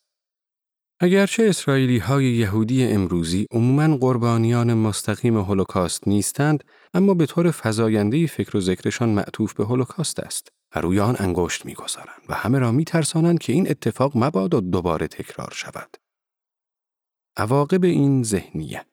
اگرچه 1.02 1.42
اسرائیلی 1.48 1.98
های 1.98 2.24
یهودی 2.24 2.84
امروزی 2.84 3.46
عموماً 3.50 3.96
قربانیان 3.96 4.74
مستقیم 4.74 5.38
هولوکاست 5.38 6.08
نیستند، 6.08 6.64
اما 6.94 7.14
به 7.14 7.26
طور 7.26 7.50
فزاینده 7.50 8.26
فکر 8.26 8.56
و 8.56 8.60
ذکرشان 8.60 9.08
معطوف 9.08 9.54
به 9.54 9.64
هولوکاست 9.64 10.20
است 10.20 10.48
و 10.76 10.80
روی 10.80 11.00
آن 11.00 11.16
انگشت 11.18 11.66
می‌گذارند 11.66 12.22
و 12.28 12.34
همه 12.34 12.58
را 12.58 12.72
میترسانند 12.72 13.38
که 13.38 13.52
این 13.52 13.70
اتفاق 13.70 14.12
مبادا 14.14 14.60
دوباره 14.60 15.08
تکرار 15.08 15.52
شود. 15.54 15.96
عواقب 17.36 17.84
این 17.84 18.22
ذهنیت 18.22 18.86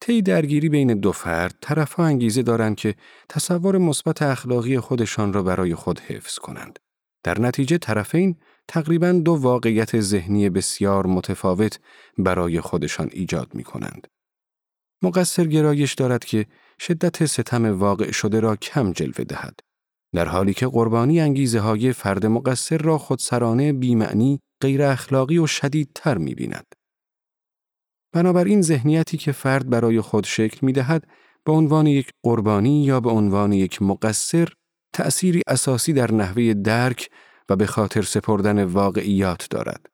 طی 0.00 0.22
درگیری 0.22 0.68
بین 0.68 1.00
دو 1.00 1.12
فرد 1.12 1.54
طرفها 1.60 2.04
انگیزه 2.04 2.42
دارند 2.42 2.76
که 2.76 2.94
تصور 3.28 3.78
مثبت 3.78 4.22
اخلاقی 4.22 4.78
خودشان 4.78 5.32
را 5.32 5.42
برای 5.42 5.74
خود 5.74 6.00
حفظ 6.00 6.38
کنند. 6.38 6.78
در 7.22 7.40
نتیجه 7.40 7.78
طرفین 7.78 8.36
تقریبا 8.70 9.12
دو 9.12 9.32
واقعیت 9.32 10.00
ذهنی 10.00 10.50
بسیار 10.50 11.06
متفاوت 11.06 11.80
برای 12.18 12.60
خودشان 12.60 13.08
ایجاد 13.12 13.54
می 13.54 13.64
کنند. 13.64 14.06
مقصر 15.02 15.44
گرایش 15.44 15.94
دارد 15.94 16.24
که 16.24 16.46
شدت 16.80 17.26
ستم 17.26 17.78
واقع 17.78 18.10
شده 18.10 18.40
را 18.40 18.56
کم 18.56 18.92
جلوه 18.92 19.24
دهد. 19.24 19.60
در 20.14 20.28
حالی 20.28 20.54
که 20.54 20.66
قربانی 20.66 21.20
انگیزه 21.20 21.60
های 21.60 21.92
فرد 21.92 22.26
مقصر 22.26 22.78
را 22.78 22.98
خودسرانه 22.98 23.72
بیمعنی، 23.72 24.40
غیر 24.62 24.82
اخلاقی 24.82 25.38
و 25.38 25.46
شدیدتر 25.46 26.18
می 26.18 26.34
بیند. 26.34 26.74
بنابراین 28.12 28.62
ذهنیتی 28.62 29.16
که 29.16 29.32
فرد 29.32 29.70
برای 29.70 30.00
خود 30.00 30.24
شکل 30.24 30.58
می 30.66 30.72
دهد 30.72 31.06
به 31.44 31.52
عنوان 31.52 31.86
یک 31.86 32.10
قربانی 32.22 32.84
یا 32.84 33.00
به 33.00 33.10
عنوان 33.10 33.52
یک 33.52 33.82
مقصر 33.82 34.48
تأثیری 34.94 35.42
اساسی 35.46 35.92
در 35.92 36.12
نحوه 36.12 36.54
درک 36.54 37.10
و 37.50 37.56
به 37.56 37.66
خاطر 37.66 38.02
سپردن 38.02 38.64
واقعیات 38.64 39.46
دارد. 39.50 39.86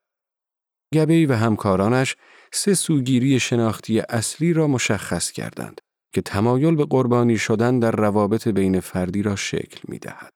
گبی 0.95 1.27
و 1.27 1.35
همکارانش 1.35 2.17
سه 2.53 2.75
سوگیری 2.75 3.41
شناختی 3.41 4.01
اصلی 4.01 4.53
را 4.53 4.67
مشخص 4.67 5.31
کردند 5.31 5.81
که 6.13 6.23
تمایل 6.23 6.75
به 6.75 6.85
قربانی 6.85 7.39
شدن 7.39 7.79
در 7.79 7.91
روابط 7.91 8.49
بین 8.49 8.81
فردی 8.81 9.23
را 9.23 9.37
شکل 9.37 9.81
می 9.89 9.99
دهد. 9.99 10.33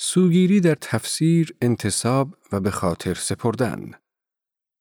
سوگیری 0.00 0.60
در 0.60 0.74
تفسیر، 0.80 1.54
انتصاب 1.62 2.34
و 2.52 2.60
به 2.60 2.70
خاطر 2.70 3.14
سپردن 3.14 3.90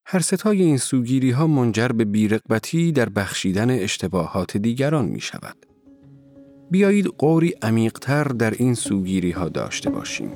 هر 0.05 0.19
ستای 0.19 0.62
این 0.62 0.77
سوگیری 0.77 1.31
ها 1.31 1.48
منجر 1.48 1.88
به 1.88 2.05
بیرقبتی 2.05 2.91
در 2.91 3.10
بخشیدن 3.10 3.69
اشتباهات 3.69 4.57
دیگران 4.57 5.05
می 5.05 5.22
شود. 5.22 5.65
بیایید 6.72 7.05
قوری 7.05 7.53
عمیقتر 7.62 8.24
در 8.24 8.51
این 8.51 8.74
سوگیری 8.74 9.31
ها 9.31 9.50
داشته 9.50 9.89
باشیم. 9.89 10.34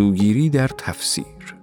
سوگیری 0.00 0.50
در 0.50 0.68
تفسیر 0.68 1.56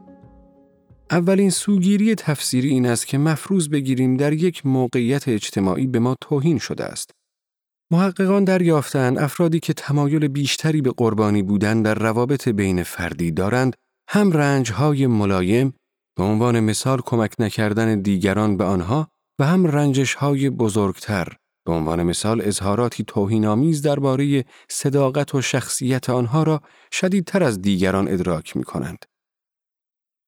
اولین 1.12 1.50
سوگیری 1.50 2.16
تفسیری 2.16 2.70
این 2.70 2.86
است 2.86 3.08
که 3.08 3.18
مفروض 3.18 3.70
بگیریم 3.70 4.18
در 4.18 4.34
یک 4.34 4.66
موقعیت 4.66 5.28
اجتماعی 5.28 5.88
به 5.88 6.00
ما 6.00 6.16
توهین 6.22 6.58
شده 6.58 6.84
است. 6.84 7.12
محققان 7.92 8.44
دریافتند 8.44 9.18
افرادی 9.18 9.60
که 9.60 9.74
تمایل 9.74 10.28
بیشتری 10.28 10.82
به 10.82 10.92
قربانی 10.98 11.44
بودن 11.44 11.82
در 11.82 11.94
روابط 11.94 12.50
بین 12.50 12.84
فردی 12.84 13.32
دارند 13.32 13.76
هم 14.10 14.32
رنجهای 14.32 15.08
ملایم 15.08 15.74
به 16.18 16.24
عنوان 16.24 16.60
مثال 16.60 17.02
کمک 17.06 17.34
نکردن 17.40 18.02
دیگران 18.02 18.58
به 18.58 18.64
آنها 18.64 19.08
و 19.40 19.46
هم 19.46 19.68
رنجشهای 19.68 20.50
بزرگتر 20.50 21.38
به 21.68 21.74
عنوان 21.74 22.04
مثال 22.04 22.42
اظهاراتی 22.42 23.04
توهینآمیز 23.08 23.82
درباره 23.82 24.46
صداقت 24.70 25.36
و 25.36 25.42
شخصیت 25.42 26.10
آنها 26.10 26.44
را 26.44 26.62
شدیدتر 26.92 27.44
از 27.44 27.62
دیگران 27.62 28.08
ادراک 28.08 28.58
می 28.58 28.64
کنند. 28.64 29.06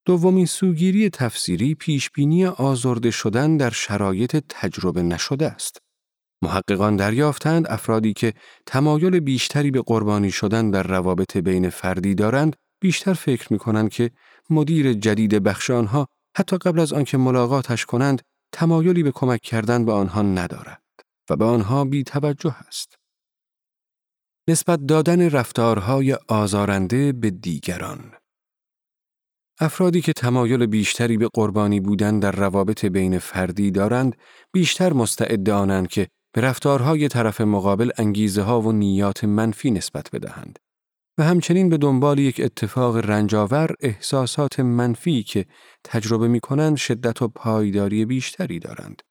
دومین 0.06 0.46
سوگیری 0.46 1.10
تفسیری 1.10 1.76
پیشبینی 1.76 2.46
آزرده 2.46 3.12
شدن 3.12 3.58
در 3.58 3.70
شرایط 3.70 4.44
تجربه 4.50 5.04
نشده 5.04 5.52
است. 5.52 5.78
محققان 6.42 6.96
دریافتند 6.96 7.68
افرادی 7.68 8.14
که 8.14 8.34
تمایل 8.66 9.20
بیشتری 9.20 9.72
به 9.72 9.82
قربانی 9.82 10.32
شدن 10.32 10.72
در 10.72 10.84
روابط 10.84 11.38
بین 11.38 11.70
فردی 11.70 12.16
دارند 12.16 12.56
بیشتر 12.82 13.14
فکر 13.14 13.54
می 13.54 13.60
کنند 13.60 13.90
که 13.90 14.12
مدیر 14.50 14.94
جدید 14.94 15.44
بخش 15.44 15.70
آنها 15.70 16.08
حتی 16.38 16.58
قبل 16.58 16.80
از 16.80 16.94
آنکه 16.94 17.18
ملاقاتش 17.18 17.86
کنند 17.86 18.22
تمایلی 18.54 19.04
به 19.04 19.12
کمک 19.12 19.42
کردن 19.42 19.86
به 19.86 19.92
آنها 19.92 20.22
ندارد. 20.22 20.89
و 21.30 21.36
به 21.36 21.46
آنها 21.46 21.86
بی 21.86 22.04
توجه 22.04 22.56
است. 22.68 22.96
نسبت 24.50 24.80
دادن 24.86 25.30
رفتارهای 25.30 26.18
آزارنده 26.28 27.12
به 27.12 27.30
دیگران 27.30 28.14
افرادی 29.62 30.02
که 30.02 30.14
تمایل 30.14 30.66
بیشتری 30.66 31.18
به 31.18 31.30
قربانی 31.34 31.80
بودن 31.80 32.20
در 32.20 32.32
روابط 32.32 32.86
بین 32.86 33.20
فردی 33.20 33.72
دارند، 33.72 34.16
بیشتر 34.54 34.94
مستعد 34.94 35.50
آنند 35.50 35.88
که 35.88 36.08
به 36.34 36.42
رفتارهای 36.42 37.08
طرف 37.08 37.42
مقابل 37.42 37.92
انگیزه 37.98 38.42
ها 38.42 38.62
و 38.62 38.72
نیات 38.72 39.24
منفی 39.24 39.72
نسبت 39.72 40.12
بدهند 40.12 40.60
و 41.18 41.24
همچنین 41.24 41.70
به 41.70 41.78
دنبال 41.78 42.20
یک 42.20 42.42
اتفاق 42.44 42.98
رنجاور 42.98 43.76
احساسات 43.80 44.60
منفی 44.60 45.24
که 45.24 45.46
تجربه 45.84 46.28
می 46.28 46.40
کنند 46.40 46.78
شدت 46.78 47.22
و 47.22 47.28
پایداری 47.28 48.06
بیشتری 48.06 48.60
دارند. 48.60 49.02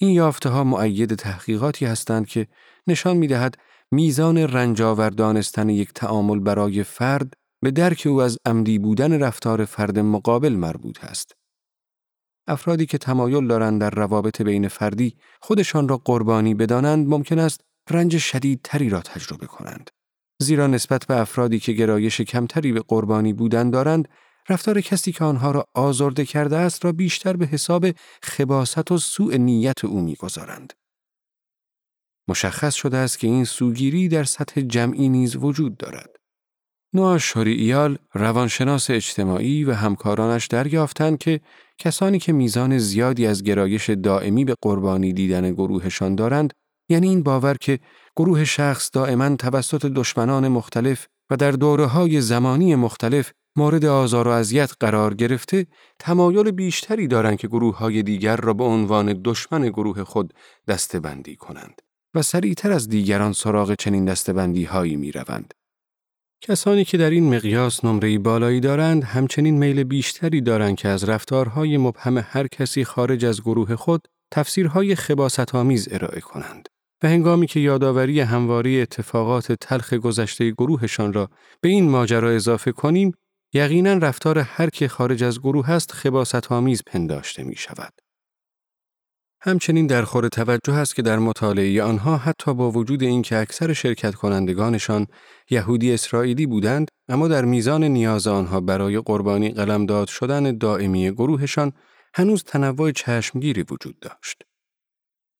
این 0.00 0.10
یافته 0.10 0.48
ها 0.48 0.64
معید 0.64 1.14
تحقیقاتی 1.14 1.86
هستند 1.86 2.26
که 2.26 2.46
نشان 2.86 3.16
می 3.16 3.26
دهد 3.26 3.58
میزان 3.90 4.38
رنجاور 4.38 5.10
دانستن 5.10 5.68
یک 5.68 5.92
تعامل 5.92 6.38
برای 6.38 6.82
فرد 6.82 7.34
به 7.62 7.70
درک 7.70 8.06
او 8.06 8.22
از 8.22 8.38
عمدی 8.46 8.78
بودن 8.78 9.22
رفتار 9.22 9.64
فرد 9.64 9.98
مقابل 9.98 10.52
مربوط 10.52 11.04
است. 11.04 11.32
افرادی 12.46 12.86
که 12.86 12.98
تمایل 12.98 13.46
دارند 13.46 13.80
در 13.80 13.90
روابط 13.90 14.42
بین 14.42 14.68
فردی 14.68 15.16
خودشان 15.40 15.88
را 15.88 15.96
قربانی 15.96 16.54
بدانند 16.54 17.08
ممکن 17.08 17.38
است 17.38 17.60
رنج 17.90 18.18
شدیدتری 18.18 18.88
را 18.88 19.00
تجربه 19.00 19.46
کنند. 19.46 19.90
زیرا 20.42 20.66
نسبت 20.66 21.06
به 21.06 21.20
افرادی 21.20 21.58
که 21.58 21.72
گرایش 21.72 22.20
کمتری 22.20 22.72
به 22.72 22.80
قربانی 22.88 23.32
بودن 23.32 23.70
دارند، 23.70 24.08
رفتار 24.48 24.80
کسی 24.80 25.12
که 25.12 25.24
آنها 25.24 25.50
را 25.50 25.64
آزرده 25.74 26.24
کرده 26.24 26.56
است 26.56 26.84
را 26.84 26.92
بیشتر 26.92 27.36
به 27.36 27.46
حساب 27.46 27.86
خباست 28.22 28.92
و 28.92 28.98
سوء 28.98 29.36
نیت 29.36 29.84
او 29.84 30.00
می‌گذارند. 30.00 30.72
مشخص 32.28 32.74
شده 32.74 32.96
است 32.96 33.18
که 33.18 33.26
این 33.26 33.44
سوگیری 33.44 34.08
در 34.08 34.24
سطح 34.24 34.60
جمعی 34.60 35.08
نیز 35.08 35.36
وجود 35.36 35.76
دارد. 35.76 36.16
نوآ 36.94 37.18
شورییال 37.18 37.98
روانشناس 38.14 38.90
اجتماعی 38.90 39.64
و 39.64 39.72
همکارانش 39.72 40.46
دریافتند 40.46 41.18
که 41.18 41.40
کسانی 41.78 42.18
که 42.18 42.32
میزان 42.32 42.78
زیادی 42.78 43.26
از 43.26 43.42
گرایش 43.42 43.90
دائمی 43.90 44.44
به 44.44 44.54
قربانی 44.62 45.12
دیدن 45.12 45.52
گروهشان 45.52 46.14
دارند 46.14 46.52
یعنی 46.90 47.08
این 47.08 47.22
باور 47.22 47.56
که 47.60 47.78
گروه 48.16 48.44
شخص 48.44 48.90
دائما 48.92 49.36
توسط 49.36 49.86
دشمنان 49.86 50.48
مختلف 50.48 51.06
و 51.30 51.36
در 51.36 51.50
دوره 51.50 51.86
های 51.86 52.20
زمانی 52.20 52.74
مختلف 52.74 53.32
مورد 53.58 53.84
آزار 53.84 54.28
و 54.28 54.30
اذیت 54.30 54.72
قرار 54.80 55.14
گرفته 55.14 55.66
تمایل 55.98 56.50
بیشتری 56.50 57.06
دارند 57.06 57.38
که 57.38 57.48
گروه 57.48 57.78
های 57.78 58.02
دیگر 58.02 58.36
را 58.36 58.54
به 58.54 58.64
عنوان 58.64 59.20
دشمن 59.24 59.68
گروه 59.68 60.04
خود 60.04 60.34
دستبندی 60.68 61.36
کنند 61.36 61.82
و 62.14 62.22
سریعتر 62.22 62.72
از 62.72 62.88
دیگران 62.88 63.32
سراغ 63.32 63.74
چنین 63.74 64.04
دستبندی 64.04 64.64
هایی 64.64 64.96
می 64.96 65.12
روند. 65.12 65.54
کسانی 66.40 66.84
که 66.84 66.98
در 66.98 67.10
این 67.10 67.34
مقیاس 67.34 67.84
نمره 67.84 68.18
بالایی 68.18 68.60
دارند 68.60 69.04
همچنین 69.04 69.58
میل 69.58 69.84
بیشتری 69.84 70.40
دارند 70.40 70.76
که 70.76 70.88
از 70.88 71.08
رفتارهای 71.08 71.76
مبهم 71.76 72.18
هر 72.18 72.46
کسی 72.46 72.84
خارج 72.84 73.24
از 73.24 73.40
گروه 73.40 73.76
خود 73.76 74.08
تفسیرهای 74.30 74.94
خباست 74.94 75.54
آمیز 75.54 75.88
ارائه 75.90 76.20
کنند. 76.20 76.68
و 77.02 77.08
هنگامی 77.08 77.46
که 77.46 77.60
یادآوری 77.60 78.20
همواری 78.20 78.80
اتفاقات 78.80 79.52
تلخ 79.52 79.94
گذشته 79.94 80.50
گروهشان 80.50 81.12
را 81.12 81.28
به 81.60 81.68
این 81.68 81.90
ماجرا 81.90 82.30
اضافه 82.30 82.72
کنیم، 82.72 83.12
یقینا 83.52 83.92
رفتار 83.92 84.38
هر 84.38 84.70
که 84.70 84.88
خارج 84.88 85.24
از 85.24 85.40
گروه 85.40 85.70
است 85.70 85.92
خباست 85.92 86.52
آمیز 86.52 86.82
پنداشته 86.86 87.44
می 87.44 87.56
شود. 87.56 87.92
همچنین 89.40 89.86
در 89.86 90.02
خور 90.02 90.28
توجه 90.28 90.74
است 90.74 90.94
که 90.94 91.02
در 91.02 91.18
مطالعه 91.18 91.82
آنها 91.82 92.16
حتی 92.16 92.54
با 92.54 92.70
وجود 92.70 93.02
اینکه 93.02 93.36
اکثر 93.36 93.72
شرکت 93.72 94.14
کنندگانشان 94.14 95.06
یهودی 95.50 95.94
اسرائیلی 95.94 96.46
بودند 96.46 96.88
اما 97.08 97.28
در 97.28 97.44
میزان 97.44 97.84
نیاز 97.84 98.26
آنها 98.26 98.60
برای 98.60 99.00
قربانی 99.00 99.50
قلمداد 99.50 100.08
شدن 100.08 100.58
دائمی 100.58 101.10
گروهشان 101.10 101.72
هنوز 102.14 102.44
تنوع 102.44 102.92
چشمگیری 102.92 103.62
وجود 103.62 103.98
داشت. 104.00 104.42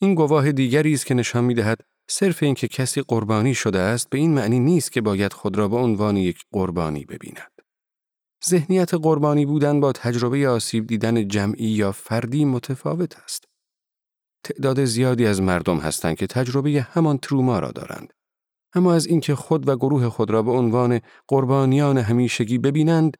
این 0.00 0.14
گواه 0.14 0.52
دیگری 0.52 0.94
است 0.94 1.06
که 1.06 1.14
نشان 1.14 1.44
می 1.44 1.54
دهد 1.54 1.78
صرف 2.10 2.42
اینکه 2.42 2.68
کسی 2.68 3.02
قربانی 3.02 3.54
شده 3.54 3.78
است 3.78 4.10
به 4.10 4.18
این 4.18 4.34
معنی 4.34 4.60
نیست 4.60 4.92
که 4.92 5.00
باید 5.00 5.32
خود 5.32 5.58
را 5.58 5.68
به 5.68 5.76
عنوان 5.76 6.16
یک 6.16 6.38
قربانی 6.52 7.04
ببیند. 7.04 7.57
ذهنیت 8.46 8.94
قربانی 8.94 9.46
بودن 9.46 9.80
با 9.80 9.92
تجربه 9.92 10.48
آسیب 10.48 10.86
دیدن 10.86 11.28
جمعی 11.28 11.66
یا 11.68 11.92
فردی 11.92 12.44
متفاوت 12.44 13.16
است. 13.16 13.44
تعداد 14.44 14.84
زیادی 14.84 15.26
از 15.26 15.40
مردم 15.40 15.78
هستند 15.78 16.16
که 16.16 16.26
تجربه 16.26 16.86
همان 16.90 17.18
تروما 17.18 17.58
را 17.58 17.70
دارند. 17.70 18.12
اما 18.74 18.94
از 18.94 19.06
اینکه 19.06 19.34
خود 19.34 19.68
و 19.68 19.76
گروه 19.76 20.08
خود 20.08 20.30
را 20.30 20.42
به 20.42 20.50
عنوان 20.50 21.00
قربانیان 21.28 21.98
همیشگی 21.98 22.58
ببینند، 22.58 23.16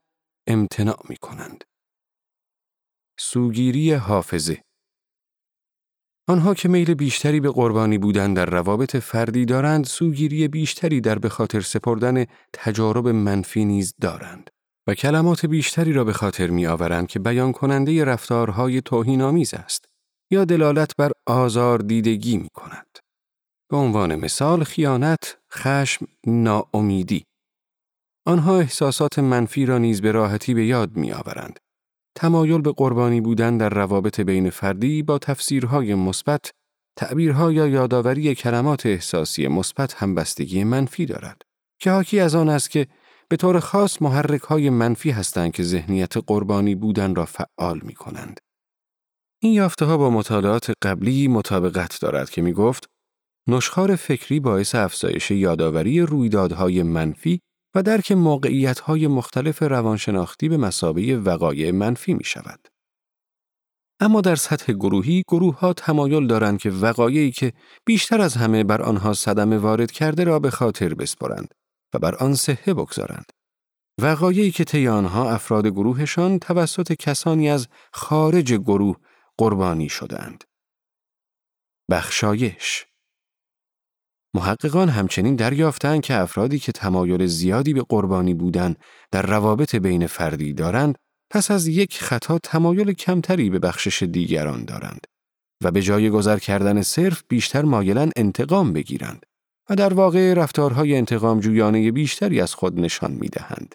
امتناع 0.47 1.01
می 1.09 1.17
کنند. 1.17 1.65
سوگیری 3.21 3.93
حافظه 3.93 4.63
آنها 6.29 6.55
که 6.55 6.69
میل 6.69 6.95
بیشتری 6.95 7.41
به 7.41 7.51
قربانی 7.51 7.99
بودن 7.99 8.35
در 8.35 8.47
روابط 8.47 8.97
فردی 8.97 9.45
دارند، 9.45 9.85
سوگیری 9.85 10.49
بیشتری 10.49 11.01
در 11.01 11.19
به 11.19 11.29
خاطر 11.29 11.61
سپردن 11.61 12.25
تجارب 12.53 13.09
منفی 13.09 13.65
نیز 13.65 13.95
دارند 14.01 14.51
و 14.89 14.95
کلمات 14.95 15.47
بیشتری 15.47 15.93
را 15.93 16.05
به 16.05 16.13
خاطر 16.13 16.51
می 16.51 16.67
آورند 16.67 17.07
که 17.07 17.19
بیان 17.19 17.53
کننده 17.53 18.05
رفتارهای 18.05 18.81
توهینآمیز 18.81 19.55
است 19.55 19.85
یا 20.31 20.45
دلالت 20.45 20.97
بر 20.99 21.13
آزار 21.27 21.79
دیدگی 21.79 22.37
می 22.37 22.49
کند. 22.55 22.99
به 23.71 23.77
عنوان 23.77 24.17
مثال 24.17 24.65
خیانت، 24.65 25.39
خشم، 25.53 26.07
ناامیدی. 26.27 27.25
آنها 28.27 28.59
احساسات 28.59 29.19
منفی 29.19 29.67
را 29.67 29.79
نیز 29.79 30.01
به 30.01 30.13
راحتی 30.13 30.55
به 30.55 30.67
یاد 30.67 30.97
می 30.97 31.13
آورند 31.13 31.59
تمایل 32.17 32.61
به 32.61 32.73
قربانی 32.73 33.21
بودن 33.21 33.57
در 33.59 33.69
روابط 33.69 34.21
بین 34.21 34.51
فردی 34.51 35.03
با 35.03 35.19
تفسیرهای 35.19 35.95
مثبت، 35.95 36.51
تعبیرها 36.97 37.53
یا 37.53 37.67
یادآوری 37.67 38.35
کلمات 38.35 38.87
احساسی 38.87 39.49
مثبت 39.49 39.95
همبستگی 39.95 40.65
منفی 40.65 41.07
دارد 41.07 41.43
که 41.81 41.91
حاکی 41.91 42.21
از 42.21 42.35
آن 42.35 42.49
است 42.49 42.71
که 42.71 42.87
به 43.31 43.37
طور 43.37 43.61
خاص 43.61 44.03
محرک 44.03 44.41
های 44.41 44.71
منفی 44.71 45.11
هستند 45.11 45.53
که 45.53 45.63
ذهنیت 45.63 46.17
قربانی 46.17 46.75
بودن 46.75 47.15
را 47.15 47.25
فعال 47.25 47.81
می 47.83 47.95
کنند. 47.95 48.41
این 49.43 49.53
یافته 49.53 49.85
ها 49.85 49.97
با 49.97 50.11
مطالعات 50.11 50.73
قبلی 50.83 51.29
مطابقت 51.29 52.01
دارد 52.01 52.31
که 52.31 52.43
می 52.43 52.53
گفت 52.53 52.91
نشخار 53.49 53.97
فکری 53.97 54.41
باعث 54.41 54.75
افزایش 54.75 55.31
یادآوری 55.31 56.01
رویدادهای 56.01 56.83
منفی 56.83 57.41
و 57.75 57.83
درک 57.83 58.11
های 58.85 59.07
مختلف 59.07 59.63
روانشناختی 59.63 60.49
به 60.49 60.57
مسابه 60.57 61.17
وقایع 61.17 61.71
منفی 61.71 62.15
می 62.15 62.25
شود. 62.25 62.69
اما 64.01 64.21
در 64.21 64.37
سطح 64.37 64.73
گروهی 64.73 65.23
گروه 65.29 65.59
ها 65.59 65.73
تمایل 65.73 66.27
دارند 66.27 66.59
که 66.59 66.71
وقایعی 66.71 67.31
که 67.31 67.53
بیشتر 67.87 68.21
از 68.21 68.37
همه 68.37 68.65
بر 68.65 68.83
آنها 68.83 69.13
صدمه 69.13 69.59
وارد 69.59 69.91
کرده 69.91 70.25
را 70.25 70.39
به 70.39 70.51
خاطر 70.51 70.95
بسپرند 70.95 71.55
و 71.95 71.99
بر 71.99 72.15
آن 72.15 72.35
صحه 72.35 72.75
بگذارند. 72.75 73.33
وقایعی 74.01 74.51
که 74.51 74.65
طی 74.65 74.89
آنها 74.89 75.31
افراد 75.31 75.67
گروهشان 75.67 76.39
توسط 76.39 76.93
کسانی 76.93 77.51
از 77.51 77.69
خارج 77.93 78.55
گروه 78.55 78.97
قربانی 79.39 79.89
شدند. 79.89 80.45
بخشایش 81.91 82.87
محققان 84.35 84.89
همچنین 84.89 85.37
دریافتند 85.37 86.01
که 86.01 86.15
افرادی 86.15 86.59
که 86.59 86.73
تمایل 86.73 87.27
زیادی 87.27 87.75
به 87.75 87.83
قربانی 87.89 88.35
بودن 88.35 88.75
در 89.11 89.23
روابط 89.23 89.77
بین 89.77 90.07
فردی 90.07 90.53
دارند 90.53 90.99
پس 91.31 91.51
از 91.51 91.67
یک 91.67 91.99
خطا 91.99 92.39
تمایل 92.39 92.93
کمتری 92.93 93.51
به 93.51 93.59
بخشش 93.59 94.03
دیگران 94.03 94.65
دارند 94.65 95.07
و 95.65 95.71
به 95.71 95.83
جای 95.83 96.11
گذر 96.11 96.39
کردن 96.39 96.83
صرف 96.83 97.23
بیشتر 97.29 97.63
مایلن 97.63 98.11
انتقام 98.17 98.73
بگیرند 98.73 99.27
و 99.69 99.77
در 99.77 99.95
واقع 99.95 100.35
رفتارهای 100.35 100.97
انتقام 100.97 101.41
جویانه 101.41 101.93
بیشتری 101.93 102.41
از 102.41 102.55
خود 102.55 102.81
نشان 102.81 103.13
می 103.13 103.29
دهند. 103.29 103.75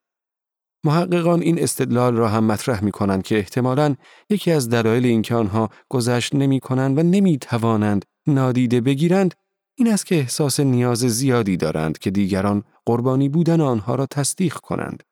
محققان 0.84 1.42
این 1.42 1.64
استدلال 1.64 2.16
را 2.16 2.30
هم 2.30 2.44
مطرح 2.44 2.84
می 2.84 2.92
کنند 2.92 3.24
که 3.24 3.38
احتمالاً 3.38 3.96
یکی 4.30 4.52
از 4.52 4.70
دلایل 4.70 5.06
اینکه 5.06 5.36
آنها 5.36 5.70
گذشت 5.90 6.36
نمی 6.36 6.60
کنند 6.60 6.98
و 6.98 7.04
نمی 7.04 7.38
توانند 7.38 8.06
نادیده 8.28 8.82
بگیرند 8.82 9.34
این 9.78 9.94
است 9.94 10.06
که 10.06 10.16
احساس 10.16 10.60
نیاز 10.60 11.00
زیادی 11.00 11.58
دارند 11.58 11.98
که 11.98 12.12
دیگران 12.12 12.64
قربانی 12.86 13.30
بودن 13.30 13.62
آنها 13.62 13.96
را 13.96 14.06
تصدیق 14.06 14.54
کنند. 14.54 15.04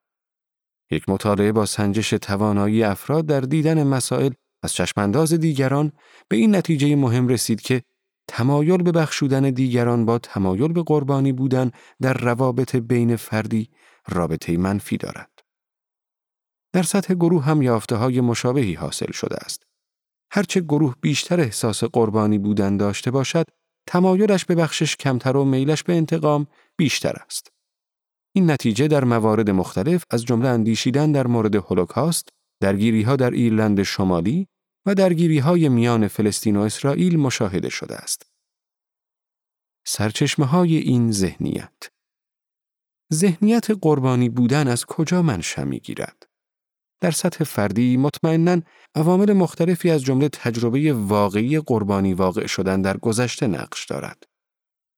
یک 0.91 1.09
مطالعه 1.09 1.51
با 1.51 1.65
سنجش 1.65 2.09
توانایی 2.09 2.83
افراد 2.83 3.25
در 3.25 3.41
دیدن 3.41 3.83
مسائل 3.83 4.31
از 4.63 4.73
چشمانداز 4.73 5.33
دیگران 5.33 5.91
به 6.27 6.37
این 6.37 6.55
نتیجه 6.55 6.95
مهم 6.95 7.27
رسید 7.27 7.61
که 7.61 7.81
تمایل 8.33 8.83
به 8.83 8.91
بخشودن 8.91 9.49
دیگران 9.49 10.05
با 10.05 10.19
تمایل 10.19 10.73
به 10.73 10.83
قربانی 10.83 11.31
بودن 11.31 11.71
در 12.01 12.13
روابط 12.13 12.75
بین 12.75 13.15
فردی 13.15 13.69
رابطه 14.07 14.57
منفی 14.57 14.97
دارد. 14.97 15.39
در 16.73 16.83
سطح 16.83 17.13
گروه 17.13 17.43
هم 17.43 17.61
یافته 17.61 17.95
های 17.95 18.21
مشابهی 18.21 18.73
حاصل 18.73 19.11
شده 19.11 19.35
است. 19.35 19.63
هرچه 20.31 20.61
گروه 20.61 20.95
بیشتر 21.01 21.39
احساس 21.39 21.83
قربانی 21.83 22.37
بودن 22.37 22.77
داشته 22.77 23.11
باشد، 23.11 23.45
تمایلش 23.87 24.45
به 24.45 24.55
بخشش 24.55 24.95
کمتر 24.95 25.37
و 25.37 25.45
میلش 25.45 25.83
به 25.83 25.93
انتقام 25.93 26.47
بیشتر 26.77 27.13
است. 27.25 27.51
این 28.35 28.51
نتیجه 28.51 28.87
در 28.87 29.03
موارد 29.03 29.49
مختلف 29.49 30.03
از 30.09 30.25
جمله 30.25 30.47
اندیشیدن 30.47 31.11
در 31.11 31.27
مورد 31.27 31.55
هولوکاست، 31.55 32.29
درگیری 32.61 33.01
ها 33.01 33.15
در 33.15 33.31
ایرلند 33.31 33.83
شمالی 33.83 34.47
و 34.85 34.95
درگیری 34.95 35.39
های 35.39 35.69
میان 35.69 36.07
فلسطین 36.07 36.55
و 36.55 36.61
اسرائیل 36.61 37.19
مشاهده 37.19 37.69
شده 37.69 37.95
است. 37.95 38.31
سرچشمه 39.85 40.45
های 40.45 40.77
این 40.77 41.11
ذهنیت 41.11 41.89
ذهنیت 43.13 43.67
قربانی 43.81 44.29
بودن 44.29 44.67
از 44.67 44.85
کجا 44.85 45.21
منشأ 45.21 45.63
می‌گیرد؟ 45.63 46.27
در 47.01 47.11
سطح 47.11 47.43
فردی 47.43 47.97
مطمئنا 47.97 48.61
عوامل 48.95 49.33
مختلفی 49.33 49.91
از 49.91 50.03
جمله 50.03 50.29
تجربه 50.29 50.93
واقعی 50.93 51.59
قربانی 51.59 52.13
واقع 52.13 52.47
شدن 52.47 52.81
در 52.81 52.97
گذشته 52.97 53.47
نقش 53.47 53.85
دارد. 53.85 54.23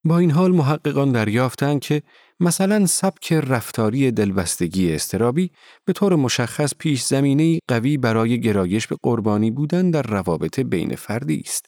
با 0.06 0.18
این 0.18 0.32
حال 0.32 0.52
محققان 0.52 1.12
دریافتند 1.12 1.80
که 1.80 2.04
مثلا 2.40 2.86
سبک 2.86 3.34
رفتاری 3.34 4.12
دلبستگی 4.12 4.94
استرابی 4.94 5.52
به 5.86 5.94
طور 5.94 6.16
مشخص 6.16 6.74
پیش 6.80 7.04
زمینه 7.04 7.60
قوی 7.68 7.98
برای 7.98 8.42
گرایش 8.42 8.88
به 8.88 8.96
قربانی 9.04 9.52
بودن 9.52 9.92
در 9.92 10.02
روابط 10.02 10.60
بین 10.60 10.96
فردی 10.96 11.44
است. 11.46 11.66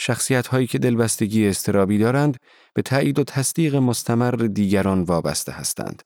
شخصیت 0.00 0.46
هایی 0.46 0.66
که 0.66 0.78
دلبستگی 0.78 1.48
استرابی 1.48 1.98
دارند 1.98 2.36
به 2.74 2.82
تایید 2.82 3.18
و 3.18 3.24
تصدیق 3.24 3.76
مستمر 3.76 4.30
دیگران 4.30 5.02
وابسته 5.02 5.52
هستند. 5.52 6.02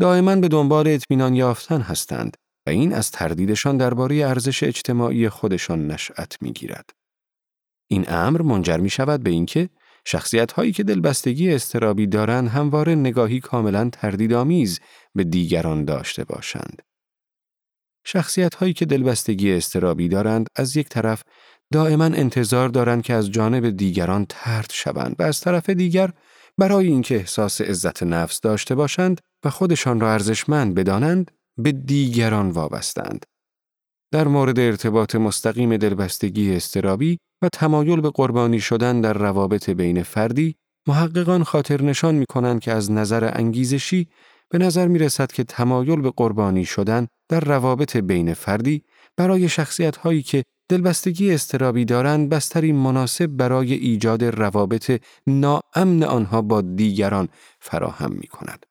دائما 0.00 0.36
به 0.36 0.48
دنبال 0.48 0.88
اطمینان 0.88 1.34
یافتن 1.34 1.80
هستند 1.80 2.36
و 2.66 2.70
این 2.70 2.92
از 2.92 3.10
تردیدشان 3.10 3.76
درباره 3.76 4.16
ارزش 4.16 4.62
اجتماعی 4.62 5.28
خودشان 5.28 5.86
نشأت 5.86 6.36
می‌گیرد. 6.40 6.90
این 7.90 8.04
امر 8.08 8.42
منجر 8.42 8.76
می 8.76 8.90
شود 8.90 9.22
به 9.22 9.30
اینکه 9.30 9.68
شخصیت 10.06 10.52
هایی 10.52 10.72
که 10.72 10.84
دلبستگی 10.84 11.52
استرابی 11.52 12.06
دارند 12.06 12.48
همواره 12.48 12.94
نگاهی 12.94 13.40
کاملا 13.40 13.90
تردیدآمیز 13.92 14.80
به 15.14 15.24
دیگران 15.24 15.84
داشته 15.84 16.24
باشند. 16.24 16.82
شخصیت 18.04 18.54
هایی 18.54 18.72
که 18.72 18.86
دلبستگی 18.86 19.52
استرابی 19.52 20.08
دارند 20.08 20.46
از 20.56 20.76
یک 20.76 20.88
طرف 20.88 21.22
دائما 21.72 22.04
انتظار 22.04 22.68
دارند 22.68 23.02
که 23.02 23.14
از 23.14 23.30
جانب 23.30 23.70
دیگران 23.70 24.26
ترد 24.28 24.70
شوند 24.72 25.16
و 25.18 25.22
از 25.22 25.40
طرف 25.40 25.70
دیگر 25.70 26.10
برای 26.58 26.86
اینکه 26.86 27.16
احساس 27.16 27.60
عزت 27.60 28.02
نفس 28.02 28.40
داشته 28.40 28.74
باشند 28.74 29.20
و 29.44 29.50
خودشان 29.50 30.00
را 30.00 30.12
ارزشمند 30.12 30.74
بدانند 30.74 31.30
به 31.58 31.72
دیگران 31.72 32.50
وابستند. 32.50 33.26
در 34.16 34.28
مورد 34.28 34.58
ارتباط 34.58 35.14
مستقیم 35.14 35.76
دلبستگی 35.76 36.56
استرابی 36.56 37.18
و 37.42 37.48
تمایل 37.48 38.00
به 38.00 38.10
قربانی 38.10 38.60
شدن 38.60 39.00
در 39.00 39.12
روابط 39.12 39.70
بین 39.70 40.02
فردی، 40.02 40.56
محققان 40.88 41.44
خاطر 41.44 41.82
نشان 41.82 42.14
می 42.14 42.26
کنند 42.26 42.60
که 42.60 42.72
از 42.72 42.90
نظر 42.90 43.30
انگیزشی 43.34 44.08
به 44.50 44.58
نظر 44.58 44.88
می 44.88 44.98
رسد 44.98 45.32
که 45.32 45.44
تمایل 45.44 46.00
به 46.00 46.12
قربانی 46.16 46.64
شدن 46.64 47.06
در 47.28 47.40
روابط 47.40 47.96
بین 47.96 48.34
فردی 48.34 48.82
برای 49.16 49.48
شخصیت 49.48 49.96
هایی 49.96 50.22
که 50.22 50.42
دلبستگی 50.68 51.34
استرابی 51.34 51.84
دارند 51.84 52.28
بستری 52.28 52.72
مناسب 52.72 53.26
برای 53.26 53.72
ایجاد 53.72 54.24
روابط 54.24 55.02
ناامن 55.26 56.02
آنها 56.02 56.42
با 56.42 56.60
دیگران 56.60 57.28
فراهم 57.60 58.12
می 58.12 58.26
کند. 58.26 58.66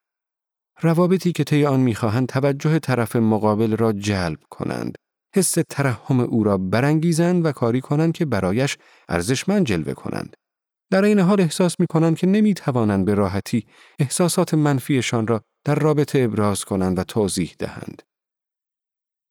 روابطی 0.82 1.32
که 1.32 1.44
طی 1.44 1.66
آن 1.66 1.80
می‌خواهند 1.80 2.28
توجه 2.28 2.80
طرف 2.80 3.16
مقابل 3.16 3.78
را 3.78 3.94
جلب 3.94 4.40
کنند 4.50 4.98
حس 5.36 5.56
ترحم 5.70 6.20
او 6.20 6.44
را 6.44 6.58
برانگیزند 6.58 7.46
و 7.46 7.52
کاری 7.52 7.82
کنند 7.82 8.14
که 8.14 8.26
برایش 8.26 8.78
ارزشمند 9.10 9.66
جلوه 9.66 9.94
کنند 9.94 10.38
در 10.92 11.04
این 11.04 11.20
حال 11.20 11.42
احساس 11.42 11.80
می 11.80 11.88
کنند 11.88 12.18
که 12.18 12.28
نمی 12.28 12.54
توانند 12.54 13.06
به 13.06 13.14
راحتی 13.14 13.66
احساسات 14.00 14.54
منفیشان 14.54 15.28
را 15.28 15.42
در 15.66 15.76
رابطه 15.76 16.20
ابراز 16.20 16.66
کنند 16.66 17.00
و 17.00 17.04
توضیح 17.04 17.56
دهند. 17.60 18.02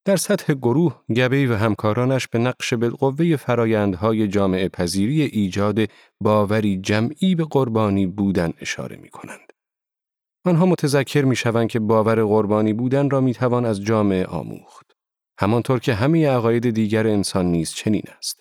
در 0.05 0.15
سطح 0.15 0.53
گروه، 0.53 1.01
گبی 1.15 1.45
و 1.45 1.55
همکارانش 1.55 2.27
به 2.27 2.39
نقش 2.39 2.73
بالقوه 2.73 3.35
فرایندهای 3.35 4.27
جامعه 4.27 4.69
پذیری 4.69 5.21
ایجاد 5.21 5.79
باوری 6.21 6.77
جمعی 6.77 7.35
به 7.35 7.43
قربانی 7.43 8.07
بودن 8.07 8.53
اشاره 8.61 8.95
می 8.95 9.09
کنند. 9.09 9.53
آنها 10.45 10.65
متذکر 10.65 11.25
می 11.25 11.35
شوند 11.35 11.69
که 11.69 11.79
باور 11.79 12.23
قربانی 12.23 12.73
بودن 12.73 13.09
را 13.09 13.21
می 13.21 13.33
توان 13.33 13.65
از 13.65 13.81
جامعه 13.81 14.25
آموخت. 14.25 14.94
همانطور 15.39 15.79
که 15.79 15.93
همه 15.93 16.29
عقاید 16.29 16.69
دیگر 16.69 17.07
انسان 17.07 17.45
نیز 17.45 17.71
چنین 17.73 18.03
است. 18.17 18.39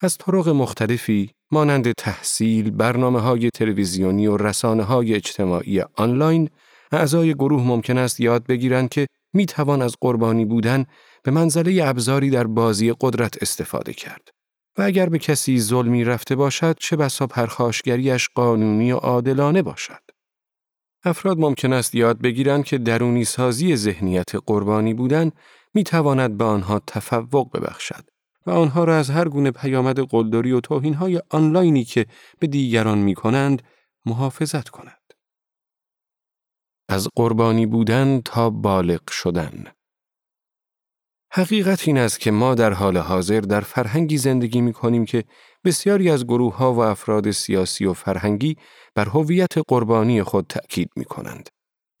از 0.00 0.18
طرق 0.18 0.48
مختلفی 0.48 1.30
مانند 1.50 1.92
تحصیل، 1.92 2.70
برنامه 2.70 3.20
های 3.20 3.50
تلویزیونی 3.50 4.26
و 4.26 4.36
رسانه 4.36 4.82
های 4.82 5.14
اجتماعی 5.14 5.80
آنلاین، 5.80 6.50
اعضای 6.92 7.34
گروه 7.34 7.62
ممکن 7.62 7.98
است 7.98 8.20
یاد 8.20 8.46
بگیرند 8.46 8.88
که 8.88 9.06
می 9.34 9.46
توان 9.46 9.82
از 9.82 9.96
قربانی 10.00 10.44
بودن 10.44 10.84
به 11.22 11.30
منزله 11.30 11.84
ابزاری 11.84 12.30
در 12.30 12.46
بازی 12.46 12.94
قدرت 13.00 13.42
استفاده 13.42 13.92
کرد. 13.92 14.28
و 14.78 14.82
اگر 14.82 15.08
به 15.08 15.18
کسی 15.18 15.60
ظلمی 15.60 16.04
رفته 16.04 16.36
باشد 16.36 16.76
چه 16.80 16.96
بسا 16.96 17.26
پرخاشگریش 17.26 18.28
قانونی 18.34 18.92
و 18.92 18.96
عادلانه 18.96 19.62
باشد. 19.62 20.02
افراد 21.04 21.38
ممکن 21.38 21.72
است 21.72 21.94
یاد 21.94 22.18
بگیرند 22.18 22.64
که 22.64 22.78
درونی 22.78 23.24
سازی 23.24 23.76
ذهنیت 23.76 24.30
قربانی 24.46 24.94
بودن 24.94 25.30
می 25.74 25.84
تواند 25.84 26.36
به 26.36 26.44
آنها 26.44 26.80
تفوق 26.86 27.56
ببخشد 27.56 28.10
و 28.46 28.50
آنها 28.50 28.84
را 28.84 28.96
از 28.96 29.10
هر 29.10 29.28
گونه 29.28 29.50
پیامد 29.50 30.00
قلدری 30.00 30.52
و 30.52 30.60
توهینهای 30.60 31.22
آنلاینی 31.30 31.84
که 31.84 32.06
به 32.38 32.46
دیگران 32.46 32.98
می 32.98 33.14
کنند 33.14 33.62
محافظت 34.06 34.68
کند. 34.68 34.98
از 36.88 37.08
قربانی 37.16 37.66
بودن 37.66 38.20
تا 38.20 38.50
بالغ 38.50 39.10
شدن 39.10 39.64
حقیقت 41.32 41.88
این 41.88 41.98
است 41.98 42.20
که 42.20 42.30
ما 42.30 42.54
در 42.54 42.72
حال 42.72 42.96
حاضر 42.96 43.40
در 43.40 43.60
فرهنگی 43.60 44.18
زندگی 44.18 44.60
می 44.60 44.72
کنیم 44.72 45.04
که 45.04 45.24
بسیاری 45.64 46.10
از 46.10 46.24
گروه 46.24 46.56
ها 46.56 46.74
و 46.74 46.80
افراد 46.80 47.30
سیاسی 47.30 47.84
و 47.84 47.92
فرهنگی 47.92 48.56
بر 48.94 49.08
هویت 49.08 49.54
قربانی 49.68 50.22
خود 50.22 50.46
تأکید 50.46 50.90
می 50.96 51.04
کنند 51.04 51.48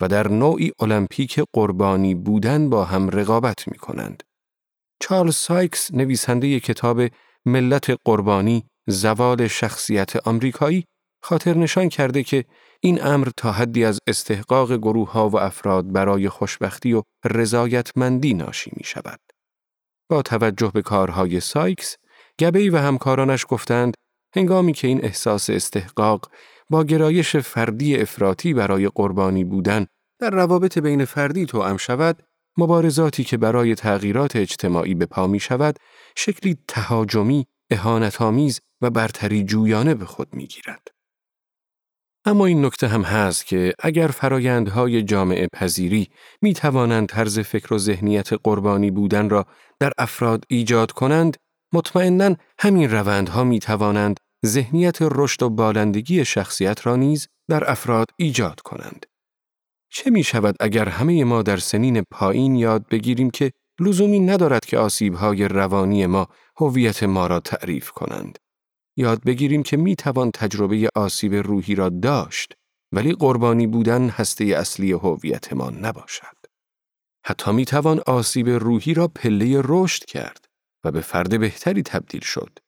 و 0.00 0.08
در 0.08 0.28
نوعی 0.28 0.72
المپیک 0.78 1.40
قربانی 1.52 2.14
بودن 2.14 2.70
با 2.70 2.84
هم 2.84 3.08
رقابت 3.08 3.68
می 3.68 3.78
کنند. 3.78 4.22
چارلز 5.00 5.36
سایکس 5.36 5.94
نویسنده 5.94 6.60
کتاب 6.60 7.00
ملت 7.46 7.90
قربانی 8.04 8.64
زوال 8.86 9.46
شخصیت 9.46 10.16
آمریکایی 10.16 10.84
خاطر 11.22 11.56
نشان 11.56 11.88
کرده 11.88 12.22
که 12.22 12.44
این 12.80 13.04
امر 13.04 13.28
تا 13.36 13.52
حدی 13.52 13.84
از 13.84 13.98
استحقاق 14.06 14.76
گروه 14.76 15.12
ها 15.12 15.28
و 15.28 15.36
افراد 15.36 15.92
برای 15.92 16.28
خوشبختی 16.28 16.92
و 16.92 17.02
رضایتمندی 17.24 18.34
ناشی 18.34 18.70
می 18.76 18.84
شود. 18.84 19.20
با 20.10 20.22
توجه 20.22 20.70
به 20.74 20.82
کارهای 20.82 21.40
سایکس، 21.40 21.96
گبی 22.40 22.70
و 22.70 22.78
همکارانش 22.78 23.46
گفتند 23.48 23.94
هنگامی 24.36 24.72
که 24.72 24.88
این 24.88 25.04
احساس 25.04 25.50
استحقاق 25.50 26.30
با 26.70 26.84
گرایش 26.84 27.36
فردی 27.36 27.96
افراطی 27.96 28.54
برای 28.54 28.88
قربانی 28.94 29.44
بودن 29.44 29.86
در 30.20 30.30
روابط 30.30 30.78
بین 30.78 31.04
فردی 31.04 31.46
توأم 31.46 31.76
شود، 31.76 32.22
مبارزاتی 32.58 33.24
که 33.24 33.36
برای 33.36 33.74
تغییرات 33.74 34.36
اجتماعی 34.36 34.94
به 34.94 35.06
پا 35.06 35.26
می 35.26 35.40
شود، 35.40 35.78
شکلی 36.16 36.58
تهاجمی، 36.68 37.46
اهانتآمیز 37.70 38.60
و 38.80 38.90
برتری 38.90 39.44
جویانه 39.44 39.94
به 39.94 40.04
خود 40.04 40.28
می 40.34 40.46
گیرد. 40.46 40.88
اما 42.24 42.46
این 42.46 42.64
نکته 42.64 42.88
هم 42.88 43.02
هست 43.02 43.46
که 43.46 43.74
اگر 43.78 44.06
فرایندهای 44.06 45.02
جامعه 45.02 45.48
پذیری 45.52 46.08
می 46.42 46.54
توانند 46.54 47.08
طرز 47.08 47.38
فکر 47.38 47.74
و 47.74 47.78
ذهنیت 47.78 48.32
قربانی 48.32 48.90
بودن 48.90 49.30
را 49.30 49.46
در 49.80 49.92
افراد 49.98 50.44
ایجاد 50.48 50.92
کنند، 50.92 51.36
مطمئنا 51.72 52.36
همین 52.58 52.90
روندها 52.90 53.44
می 53.44 53.58
توانند 53.58 54.20
ذهنیت 54.46 54.98
رشد 55.00 55.42
و 55.42 55.50
بالندگی 55.50 56.24
شخصیت 56.24 56.86
را 56.86 56.96
نیز 56.96 57.28
در 57.48 57.70
افراد 57.70 58.06
ایجاد 58.16 58.60
کنند. 58.60 59.06
چه 59.90 60.10
می 60.10 60.24
شود 60.24 60.56
اگر 60.60 60.88
همه 60.88 61.24
ما 61.24 61.42
در 61.42 61.56
سنین 61.56 62.02
پایین 62.10 62.54
یاد 62.54 62.88
بگیریم 62.88 63.30
که 63.30 63.52
لزومی 63.80 64.20
ندارد 64.20 64.64
که 64.64 64.78
آسیبهای 64.78 65.48
روانی 65.48 66.06
ما 66.06 66.28
هویت 66.56 67.02
ما 67.02 67.26
را 67.26 67.40
تعریف 67.40 67.90
کنند. 67.90 68.38
یاد 68.96 69.24
بگیریم 69.24 69.62
که 69.62 69.76
می 69.76 69.96
توان 69.96 70.30
تجربه 70.30 70.88
آسیب 70.94 71.34
روحی 71.34 71.74
را 71.74 71.88
داشت 71.88 72.52
ولی 72.92 73.12
قربانی 73.12 73.66
بودن 73.66 74.08
هسته 74.08 74.44
اصلی 74.44 74.92
هویت 74.92 75.52
ما 75.52 75.70
نباشد. 75.70 76.36
حتی 77.24 77.52
می 77.52 77.64
توان 77.64 78.00
آسیب 78.06 78.48
روحی 78.48 78.94
را 78.94 79.08
پله 79.08 79.62
رشد 79.64 80.04
کرد 80.04 80.44
و 80.84 80.90
به 80.90 81.00
فرد 81.00 81.40
بهتری 81.40 81.82
تبدیل 81.82 82.20
شد. 82.20 82.58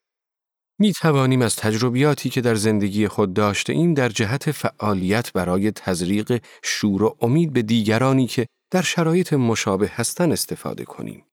می 0.83 0.93
توانیم 0.93 1.43
از 1.43 1.57
تجربیاتی 1.57 2.31
که 2.31 2.41
در 2.41 2.55
زندگی 2.55 3.09
خود 3.09 3.35
داشته 3.35 3.73
ایم 3.73 3.95
در 3.95 4.09
جهت 4.09 4.51
فعالیت 4.51 5.33
برای 5.33 5.71
تزریق 5.71 6.43
شور 6.63 7.03
و 7.03 7.17
امید 7.21 7.53
به 7.53 7.63
دیگرانی 7.63 8.27
که 8.27 8.47
در 8.71 8.83
شرایط 8.83 9.33
مشابه 9.33 9.91
هستند 9.95 10.33
استفاده 10.33 10.85
کنیم. 10.85 11.25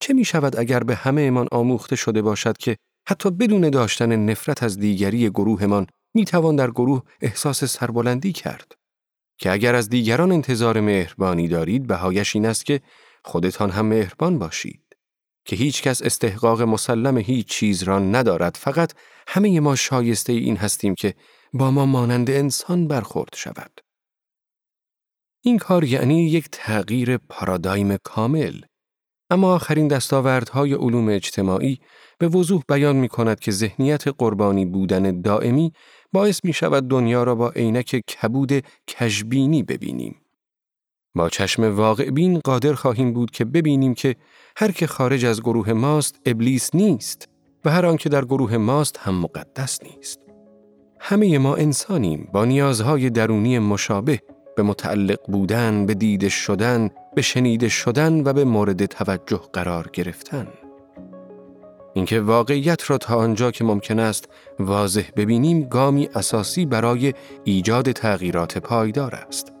چه 0.00 0.14
می 0.14 0.24
شود 0.24 0.58
اگر 0.58 0.80
به 0.82 0.94
همه 0.94 1.22
امان 1.22 1.48
آموخته 1.52 1.96
شده 1.96 2.22
باشد 2.22 2.56
که 2.56 2.76
حتی 3.08 3.30
بدون 3.30 3.70
داشتن 3.70 4.16
نفرت 4.16 4.62
از 4.62 4.78
دیگری 4.78 5.30
گروهمان 5.30 5.86
می 6.14 6.24
توان 6.24 6.56
در 6.56 6.70
گروه 6.70 7.02
احساس 7.20 7.64
سربلندی 7.64 8.32
کرد؟ 8.32 8.72
که 9.38 9.52
اگر 9.52 9.74
از 9.74 9.88
دیگران 9.88 10.32
انتظار 10.32 10.80
مهربانی 10.80 11.48
دارید 11.48 11.86
بهایش 11.86 12.36
این 12.36 12.46
است 12.46 12.66
که 12.66 12.80
خودتان 13.24 13.70
هم 13.70 13.86
مهربان 13.86 14.38
باشید. 14.38 14.91
که 15.44 15.56
هیچ 15.56 15.82
کس 15.82 16.02
استحقاق 16.02 16.62
مسلم 16.62 17.18
هیچ 17.18 17.46
چیز 17.46 17.82
را 17.82 17.98
ندارد 17.98 18.56
فقط 18.60 18.92
همه 19.28 19.60
ما 19.60 19.76
شایسته 19.76 20.32
این 20.32 20.56
هستیم 20.56 20.94
که 20.94 21.14
با 21.52 21.70
ما 21.70 21.86
مانند 21.86 22.30
انسان 22.30 22.88
برخورد 22.88 23.34
شود. 23.36 23.80
این 25.44 25.58
کار 25.58 25.84
یعنی 25.84 26.28
یک 26.28 26.48
تغییر 26.52 27.16
پارادایم 27.16 27.96
کامل. 28.04 28.60
اما 29.30 29.54
آخرین 29.54 29.88
دستاوردهای 29.88 30.74
علوم 30.74 31.08
اجتماعی 31.08 31.78
به 32.18 32.28
وضوح 32.28 32.62
بیان 32.68 32.96
می 32.96 33.08
کند 33.08 33.40
که 33.40 33.50
ذهنیت 33.50 34.08
قربانی 34.08 34.66
بودن 34.66 35.20
دائمی 35.20 35.72
باعث 36.12 36.44
می 36.44 36.52
شود 36.52 36.88
دنیا 36.88 37.22
را 37.22 37.34
با 37.34 37.50
عینک 37.50 37.96
کبود 37.96 38.52
کشبینی 38.88 39.62
ببینیم. 39.62 40.21
با 41.14 41.28
چشم 41.28 41.76
واقع 41.76 42.10
بین 42.10 42.38
قادر 42.38 42.72
خواهیم 42.72 43.12
بود 43.12 43.30
که 43.30 43.44
ببینیم 43.44 43.94
که 43.94 44.16
هر 44.56 44.70
که 44.70 44.86
خارج 44.86 45.24
از 45.24 45.40
گروه 45.40 45.72
ماست 45.72 46.20
ابلیس 46.26 46.74
نیست 46.74 47.28
و 47.64 47.70
هر 47.70 47.86
آنکه 47.86 48.08
در 48.08 48.24
گروه 48.24 48.56
ماست 48.56 48.98
هم 48.98 49.14
مقدس 49.14 49.78
نیست. 49.82 50.18
همه 51.00 51.38
ما 51.38 51.56
انسانیم 51.56 52.28
با 52.32 52.44
نیازهای 52.44 53.10
درونی 53.10 53.58
مشابه 53.58 54.20
به 54.56 54.62
متعلق 54.62 55.18
بودن، 55.28 55.86
به 55.86 55.94
دیده 55.94 56.28
شدن، 56.28 56.90
به 57.14 57.22
شنیده 57.22 57.68
شدن 57.68 58.22
و 58.24 58.32
به 58.32 58.44
مورد 58.44 58.86
توجه 58.86 59.40
قرار 59.52 59.90
گرفتن. 59.92 60.48
اینکه 61.94 62.20
واقعیت 62.20 62.90
را 62.90 62.98
تا 62.98 63.16
آنجا 63.16 63.50
که 63.50 63.64
ممکن 63.64 63.98
است 63.98 64.28
واضح 64.58 65.04
ببینیم 65.16 65.62
گامی 65.62 66.08
اساسی 66.14 66.66
برای 66.66 67.14
ایجاد 67.44 67.92
تغییرات 67.92 68.58
پایدار 68.58 69.14
است 69.14 69.52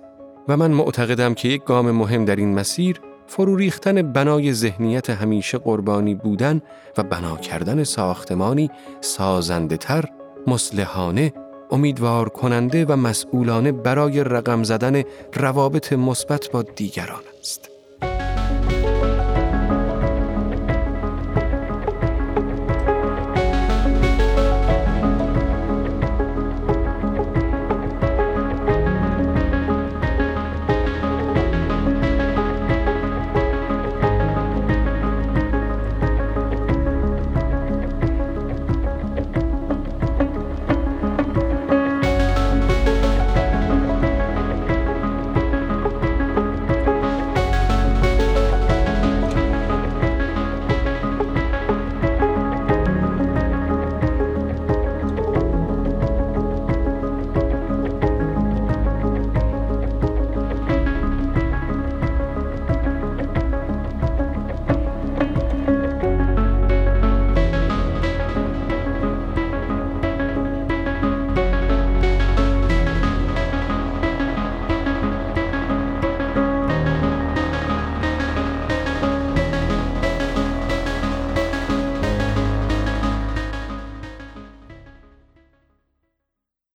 و 0.48 0.56
من 0.56 0.70
معتقدم 0.70 1.34
که 1.34 1.48
یک 1.48 1.64
گام 1.64 1.90
مهم 1.90 2.24
در 2.24 2.36
این 2.36 2.54
مسیر 2.54 3.00
فرو 3.26 3.56
ریختن 3.56 4.12
بنای 4.12 4.52
ذهنیت 4.52 5.10
همیشه 5.10 5.58
قربانی 5.58 6.14
بودن 6.14 6.62
و 6.98 7.02
بنا 7.02 7.36
کردن 7.36 7.84
ساختمانی 7.84 8.70
سازنده 9.00 9.76
تر، 9.76 10.04
مسلحانه، 10.46 11.32
امیدوار 11.70 12.28
کننده 12.28 12.84
و 12.84 12.96
مسئولانه 12.96 13.72
برای 13.72 14.24
رقم 14.24 14.62
زدن 14.62 15.02
روابط 15.34 15.92
مثبت 15.92 16.50
با 16.50 16.62
دیگران 16.62 17.22
است. 17.40 17.71